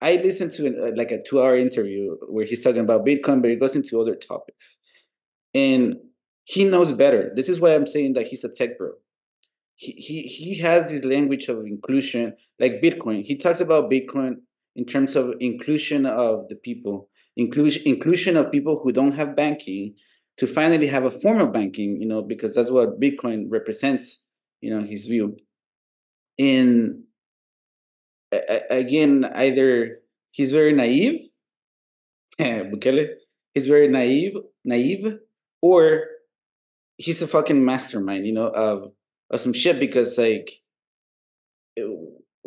[0.00, 3.50] I listened to an, uh, like a two-hour interview where he's talking about Bitcoin, but
[3.50, 4.76] he goes into other topics,
[5.54, 5.96] and
[6.44, 7.32] he knows better.
[7.34, 8.92] This is why I'm saying that he's a tech bro.
[9.74, 13.24] He he he has this language of inclusion, like Bitcoin.
[13.24, 14.36] He talks about Bitcoin
[14.74, 19.94] in terms of inclusion of the people, inclusion inclusion of people who don't have banking
[20.38, 24.25] to finally have a form of banking, you know, because that's what Bitcoin represents
[24.60, 25.36] you know, his view.
[26.38, 27.04] In
[28.70, 29.98] again, either
[30.32, 31.20] he's very naive,
[32.40, 33.08] Bukele,
[33.54, 34.34] he's very naive,
[34.64, 35.18] naive,
[35.62, 36.04] or
[36.98, 38.92] he's a fucking mastermind, you know, of
[39.30, 40.50] of some shit because like
[41.78, 41.82] eh,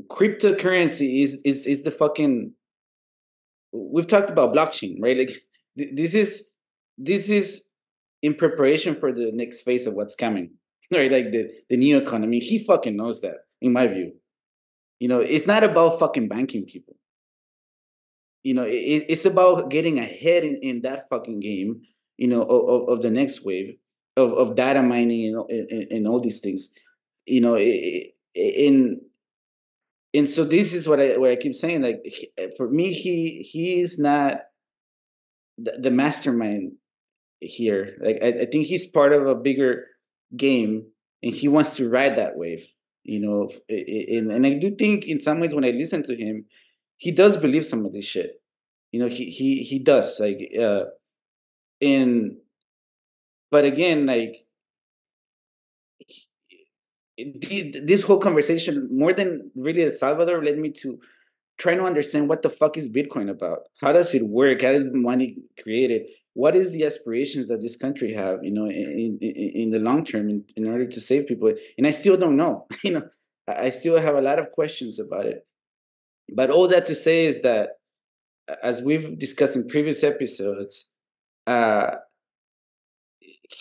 [0.10, 2.54] cryptocurrency is is is the fucking
[3.72, 5.18] we've talked about blockchain, right?
[5.18, 5.32] Like
[5.76, 6.52] this is
[6.98, 7.68] this is
[8.22, 10.52] in preparation for the next phase of what's coming,
[10.92, 11.12] right?
[11.12, 12.40] Like the the new economy.
[12.40, 14.14] He fucking knows that, in my view.
[15.00, 16.96] You know, it's not about fucking banking people.
[18.44, 21.82] You know, it, it's about getting ahead in, in that fucking game.
[22.18, 23.76] You know, of, of the next wave
[24.20, 26.74] of, of data mining and, and, and all these things.
[27.26, 29.02] You know, in
[30.14, 31.82] and so this is what I what I keep saying.
[31.82, 32.02] Like
[32.58, 34.42] for me, he he's not
[35.58, 36.74] the, the mastermind
[37.40, 37.98] here.
[38.04, 39.86] Like I, I, think he's part of a bigger
[40.36, 40.86] game,
[41.24, 42.68] and he wants to ride that wave.
[43.04, 46.46] You know, and, and I do think in some ways when I listen to him,
[46.98, 48.42] he does believe some of this shit.
[48.92, 50.86] You know, he he he does like uh,
[51.80, 52.38] in,
[53.52, 54.46] but again, like
[57.18, 61.00] this whole conversation more than really El Salvador led me to
[61.58, 63.60] trying to understand what the fuck is Bitcoin about?
[63.82, 64.62] How does it work?
[64.62, 66.04] How is money created?
[66.42, 70.06] What is the aspirations that this country have, you know, in in, in the long
[70.06, 71.52] term in, in order to save people?
[71.78, 72.54] And I still don't know.
[72.86, 73.06] You know,
[73.48, 75.40] I still have a lot of questions about it.
[76.40, 77.66] But all that to say is that
[78.64, 80.74] as we've discussed in previous episodes,
[81.46, 81.92] uh,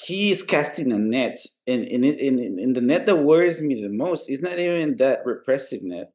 [0.04, 3.88] he is casting a net, and in, in, in, the net that worries me the
[3.88, 6.12] most is not even that repressive net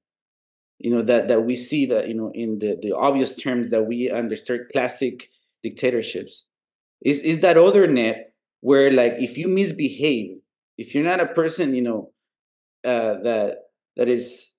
[0.83, 3.83] you know that that we see that you know in the the obvious terms that
[3.91, 5.29] we understand classic
[5.63, 6.45] dictatorships
[7.03, 10.37] is is that other net where like if you misbehave
[10.77, 12.11] if you're not a person you know
[12.85, 13.57] uh that
[13.95, 14.53] that is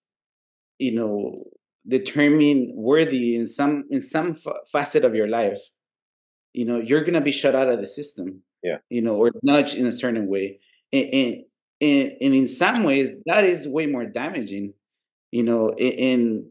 [0.78, 1.44] you know
[1.86, 5.60] determined worthy in some in some f- facet of your life
[6.52, 8.78] you know you're gonna be shut out of the system yeah.
[8.88, 10.58] you know or nudged in a certain way.
[10.92, 11.36] And and,
[11.80, 14.72] and, and in some ways that is way more damaging
[15.30, 16.50] you know in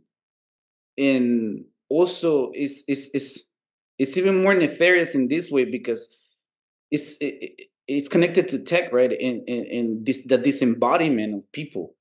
[0.96, 3.50] in also it's it's it's
[4.04, 6.08] it's even more nefarious in this way because
[6.92, 9.12] it's it, it's connected to tech right?
[9.12, 11.96] And and, and this the disembodiment of people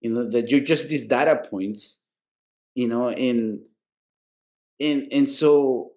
[0.00, 1.98] you know that you're just these data points
[2.74, 3.60] you know and
[4.80, 5.92] and and so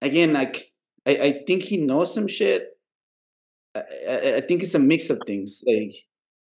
[0.00, 0.72] again like
[1.06, 2.68] i i think he knows some shit.
[3.74, 5.62] I, I, I think it's a mix of things.
[5.66, 5.94] Like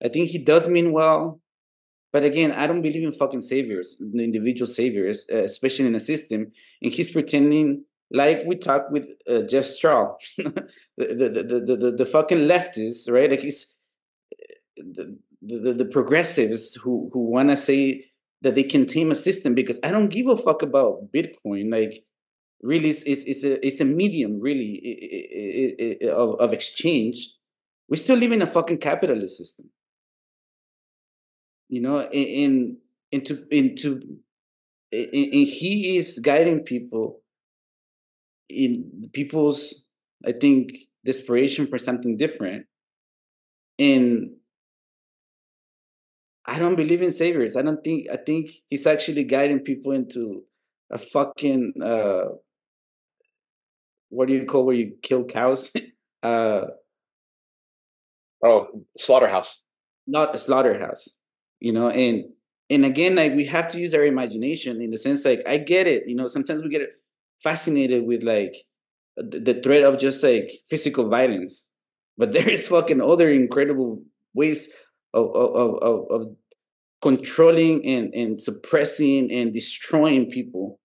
[0.04, 1.43] i think he does mean well
[2.14, 6.00] but again, I don't believe in fucking saviors, the individual saviors, uh, especially in a
[6.00, 6.52] system.
[6.82, 10.54] And he's pretending like we talked with uh, Jeff Straw, the,
[10.98, 13.32] the, the, the, the, fucking leftists, right?
[13.32, 13.76] Like he's
[14.78, 18.06] the, the, the progressives who, who want to say
[18.44, 21.72] that they can tame a system because I don't give a fuck about Bitcoin.
[21.72, 22.04] Like,
[22.62, 27.28] really, it's, it's, it's, a, it's a medium, really, of, of exchange.
[27.90, 29.72] We still live in a fucking capitalist system
[31.74, 32.78] you know in
[33.12, 34.00] into into
[34.92, 37.22] in, in, he is guiding people
[38.48, 39.88] in people's
[40.28, 40.72] i think
[41.04, 42.66] desperation for something different.
[43.80, 44.36] And
[46.46, 47.56] i don't believe in saviors.
[47.56, 50.44] I don't think i think he's actually guiding people into
[50.92, 52.26] a fucking uh
[54.10, 55.72] what do you call where you kill cows?
[56.24, 56.68] Uh
[58.46, 58.62] oh
[58.98, 59.60] slaughterhouse.
[60.08, 61.10] Not a slaughterhouse
[61.64, 62.26] you know and
[62.70, 65.88] and again like we have to use our imagination in the sense like i get
[65.88, 66.90] it you know sometimes we get
[67.42, 68.54] fascinated with like
[69.16, 71.70] the, threat of just like physical violence
[72.18, 74.04] but there is fucking other incredible
[74.36, 74.72] ways
[75.14, 76.36] of of of, of
[77.02, 80.80] controlling and and suppressing and destroying people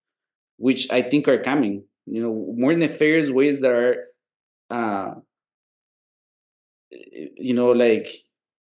[0.59, 3.97] which i think are coming you know more nefarious ways that are
[4.70, 5.14] uh
[6.91, 8.09] you know like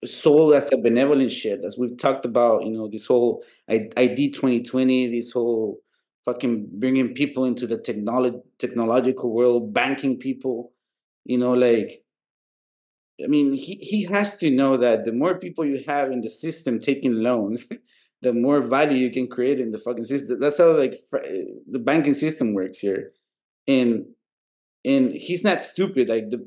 [0.04, 5.10] sold as a benevolent shit, as we've talked about, you know, this whole ID 2020,
[5.10, 5.80] this whole
[6.24, 10.72] fucking bringing people into the technology technological world, banking people,
[11.24, 12.02] you know, like,
[13.22, 16.28] I mean, he, he has to know that the more people you have in the
[16.28, 17.68] system taking loans,
[18.22, 20.38] the more value you can create in the fucking system.
[20.40, 23.12] That's how like the banking system works here,
[23.66, 24.04] and
[24.84, 26.08] and he's not stupid.
[26.08, 26.44] Like the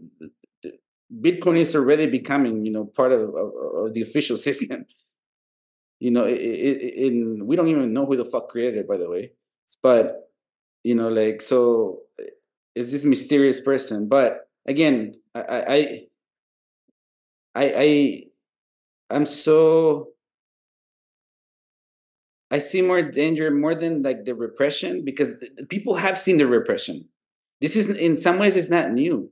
[1.13, 3.51] Bitcoin is already becoming, you know, part of, of,
[3.87, 4.85] of the official system.
[5.99, 9.09] You know, it, it, we don't even know who the fuck created it, by the
[9.09, 9.31] way.
[9.83, 10.31] But
[10.83, 12.25] you know, like, so eh,
[12.75, 14.07] is this mysterious person?
[14.07, 16.01] But again, I, I,
[17.53, 18.23] I, I
[19.11, 20.09] I'm so
[22.49, 25.35] I see more danger more than like the repression because
[25.69, 27.07] people have seen the repression.
[27.61, 29.31] This is in some ways it's not new.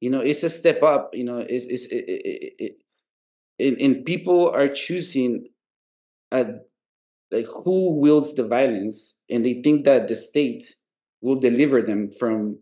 [0.00, 1.10] You know, it's a step up.
[1.12, 2.72] You know, it's, it's it, it, it,
[3.58, 5.48] it and, people are choosing
[6.30, 6.46] a,
[7.30, 10.74] like who wields the violence, and they think that the state
[11.20, 12.58] will deliver them from,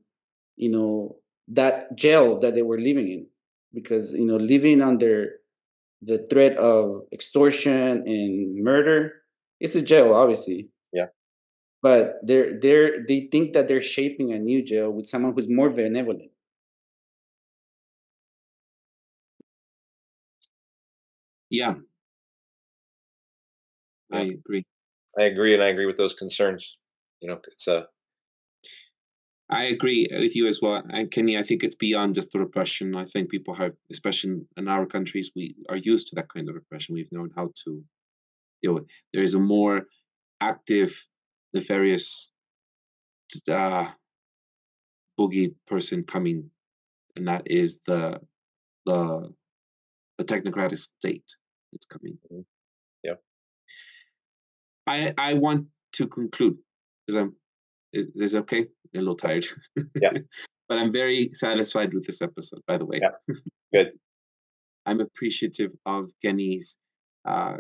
[0.56, 1.16] you know,
[1.48, 3.26] that jail that they were living in,
[3.74, 5.32] because you know, living under
[6.02, 9.12] the threat of extortion and murder
[9.60, 10.68] it's a jail, obviously.
[10.92, 11.06] Yeah.
[11.82, 15.70] But they're they're they think that they're shaping a new jail with someone who's more
[15.70, 16.30] benevolent.
[21.50, 21.76] Yeah.
[24.12, 24.64] I agree.
[25.18, 26.76] I agree, and I agree with those concerns.
[27.20, 27.88] You know, it's a.
[29.48, 31.38] I agree with you as well, and Kenny.
[31.38, 32.96] I think it's beyond just the repression.
[32.96, 36.54] I think people have, especially in our countries, we are used to that kind of
[36.56, 36.94] repression.
[36.94, 37.84] We've known how to
[38.62, 39.86] you know, there is a more
[40.40, 41.06] active,
[41.54, 42.30] nefarious
[43.50, 43.90] uh,
[45.18, 46.50] boogie person coming,
[47.16, 48.20] and that is the
[48.86, 49.32] the
[50.18, 51.36] the technocratic state
[51.72, 52.18] that's coming.
[52.32, 52.42] Mm-hmm.
[53.02, 53.14] Yeah.
[54.86, 56.58] I I want to conclude
[57.06, 57.34] because I'm
[57.92, 58.60] is okay.
[58.60, 59.46] I'm a little tired.
[60.00, 60.12] Yeah.
[60.68, 62.60] but I'm very satisfied with this episode.
[62.66, 63.00] By the way.
[63.02, 63.36] Yeah.
[63.72, 63.92] Good.
[64.86, 66.78] I'm appreciative of Kenny's
[67.24, 67.56] uh,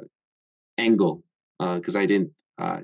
[0.78, 1.24] angle
[1.58, 2.80] because uh, I didn't uh,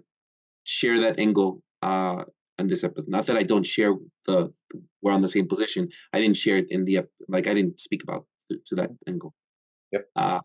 [0.64, 2.24] share that angle uh,
[2.58, 3.08] in this episode.
[3.08, 3.94] Not that I don't share
[4.26, 4.52] the
[5.00, 5.90] we're on the same position.
[6.12, 9.32] I didn't share it in the like I didn't speak about to, to that angle.
[9.92, 10.08] Yep.
[10.16, 10.40] Uh,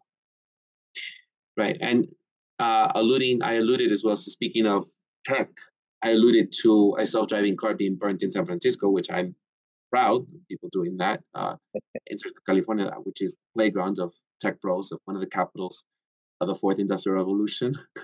[1.55, 2.07] right, and
[2.59, 4.15] uh, alluding, I alluded as well.
[4.15, 4.85] So speaking of
[5.25, 5.49] tech,
[6.03, 9.35] I alluded to a self-driving car being burnt in San Francisco, which I'm
[9.91, 11.55] proud of people doing that uh,
[12.07, 15.85] in California, which is playground of tech bros of one of the capitals
[16.41, 18.03] of the fourth industrial revolution, uh,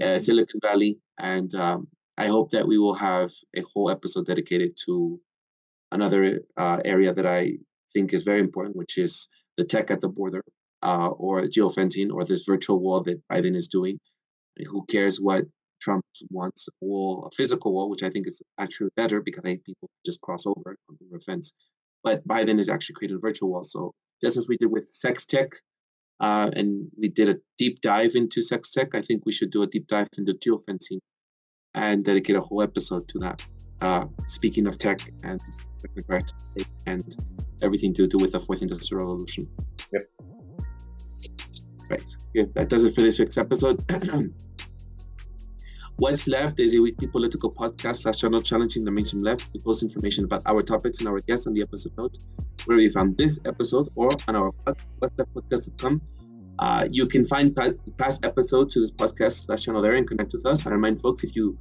[0.00, 0.18] mm-hmm.
[0.18, 5.20] Silicon Valley, and um, I hope that we will have a whole episode dedicated to
[5.90, 7.58] another uh, area that I
[7.92, 10.44] think is very important, which is the tech at the border,
[10.82, 13.98] uh, or geofencing, or this virtual wall that Biden is doing.
[14.66, 15.44] Who cares what
[15.80, 16.68] Trump wants?
[16.68, 19.88] A wall, a physical wall, which I think is actually better because I think people
[20.04, 21.52] just cross over on a fence.
[22.04, 23.64] But Biden is actually creating a virtual wall.
[23.64, 25.54] So just as we did with sex tech,
[26.22, 28.94] uh, and we did a deep dive into sex tech.
[28.94, 31.00] I think we should do a deep dive into geofencing
[31.74, 33.42] and dedicate a whole episode to that.
[33.80, 35.40] Uh, speaking of tech and
[36.86, 37.16] and
[37.60, 39.48] everything to do with the fourth industrial revolution.
[39.92, 40.02] Yep.
[41.92, 42.16] Right.
[42.32, 43.84] Yeah, that does it for this week's episode.
[45.96, 49.44] What's Left is a weekly political podcast slash channel challenging the mainstream left.
[49.52, 52.20] We post information about our topics and our guests on the episode notes,
[52.64, 54.50] where you found this episode or on our
[55.02, 56.00] what'sleftpodcast.com.
[56.60, 57.54] Uh, you can find
[57.98, 60.66] past episodes to this podcast slash channel there and connect with us.
[60.66, 61.58] I remind folks if you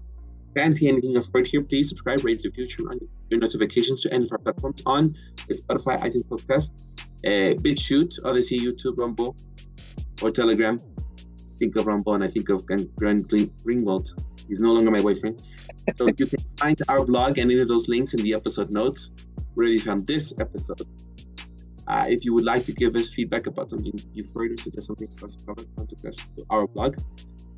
[0.55, 4.23] fancy anything you've heard here, please subscribe, rate the future, on your notifications to any
[4.23, 5.13] of our platforms on
[5.49, 6.71] Spotify, iTunes Podcast,
[7.25, 9.35] uh, BitChute, Odysee, YouTube, Rumble,
[10.21, 10.79] or Telegram
[11.61, 12.89] think of Rumble and I think of Grant
[13.65, 14.07] Greenwald.
[14.47, 15.35] He's no longer my boyfriend.
[15.95, 19.11] So you can find our blog and any of those links in the episode notes
[19.53, 20.87] where you found this episode.
[21.87, 23.93] Uh, if you would like to give us feedback about something
[24.33, 26.91] heard or suggest something for us to cover, contact us to our blog.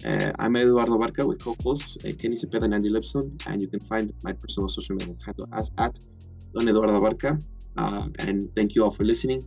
[0.05, 3.80] Uh, I'm Eduardo Barca with co-hosts uh, Kenny Cepeda and Andy Lipson, and you can
[3.91, 5.97] find my personal social media handle as at
[6.53, 7.39] Don Eduardo Barca.
[7.78, 9.42] Uh, and thank you all for listening.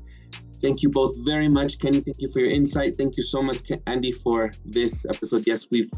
[0.61, 2.01] Thank you both very much, Kenny.
[2.01, 2.97] Thank you for your insight.
[2.97, 5.45] Thank you so much, Andy, for this episode.
[5.47, 5.91] Yes, we've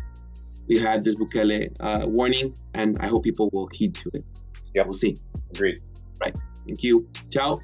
[0.69, 4.25] we had this Bukele uh, warning, and I hope people will heed to it.
[4.75, 5.17] Yeah, we'll see.
[5.55, 5.81] Agreed.
[6.21, 6.37] Right.
[6.67, 7.09] Thank you.
[7.31, 7.59] Ciao.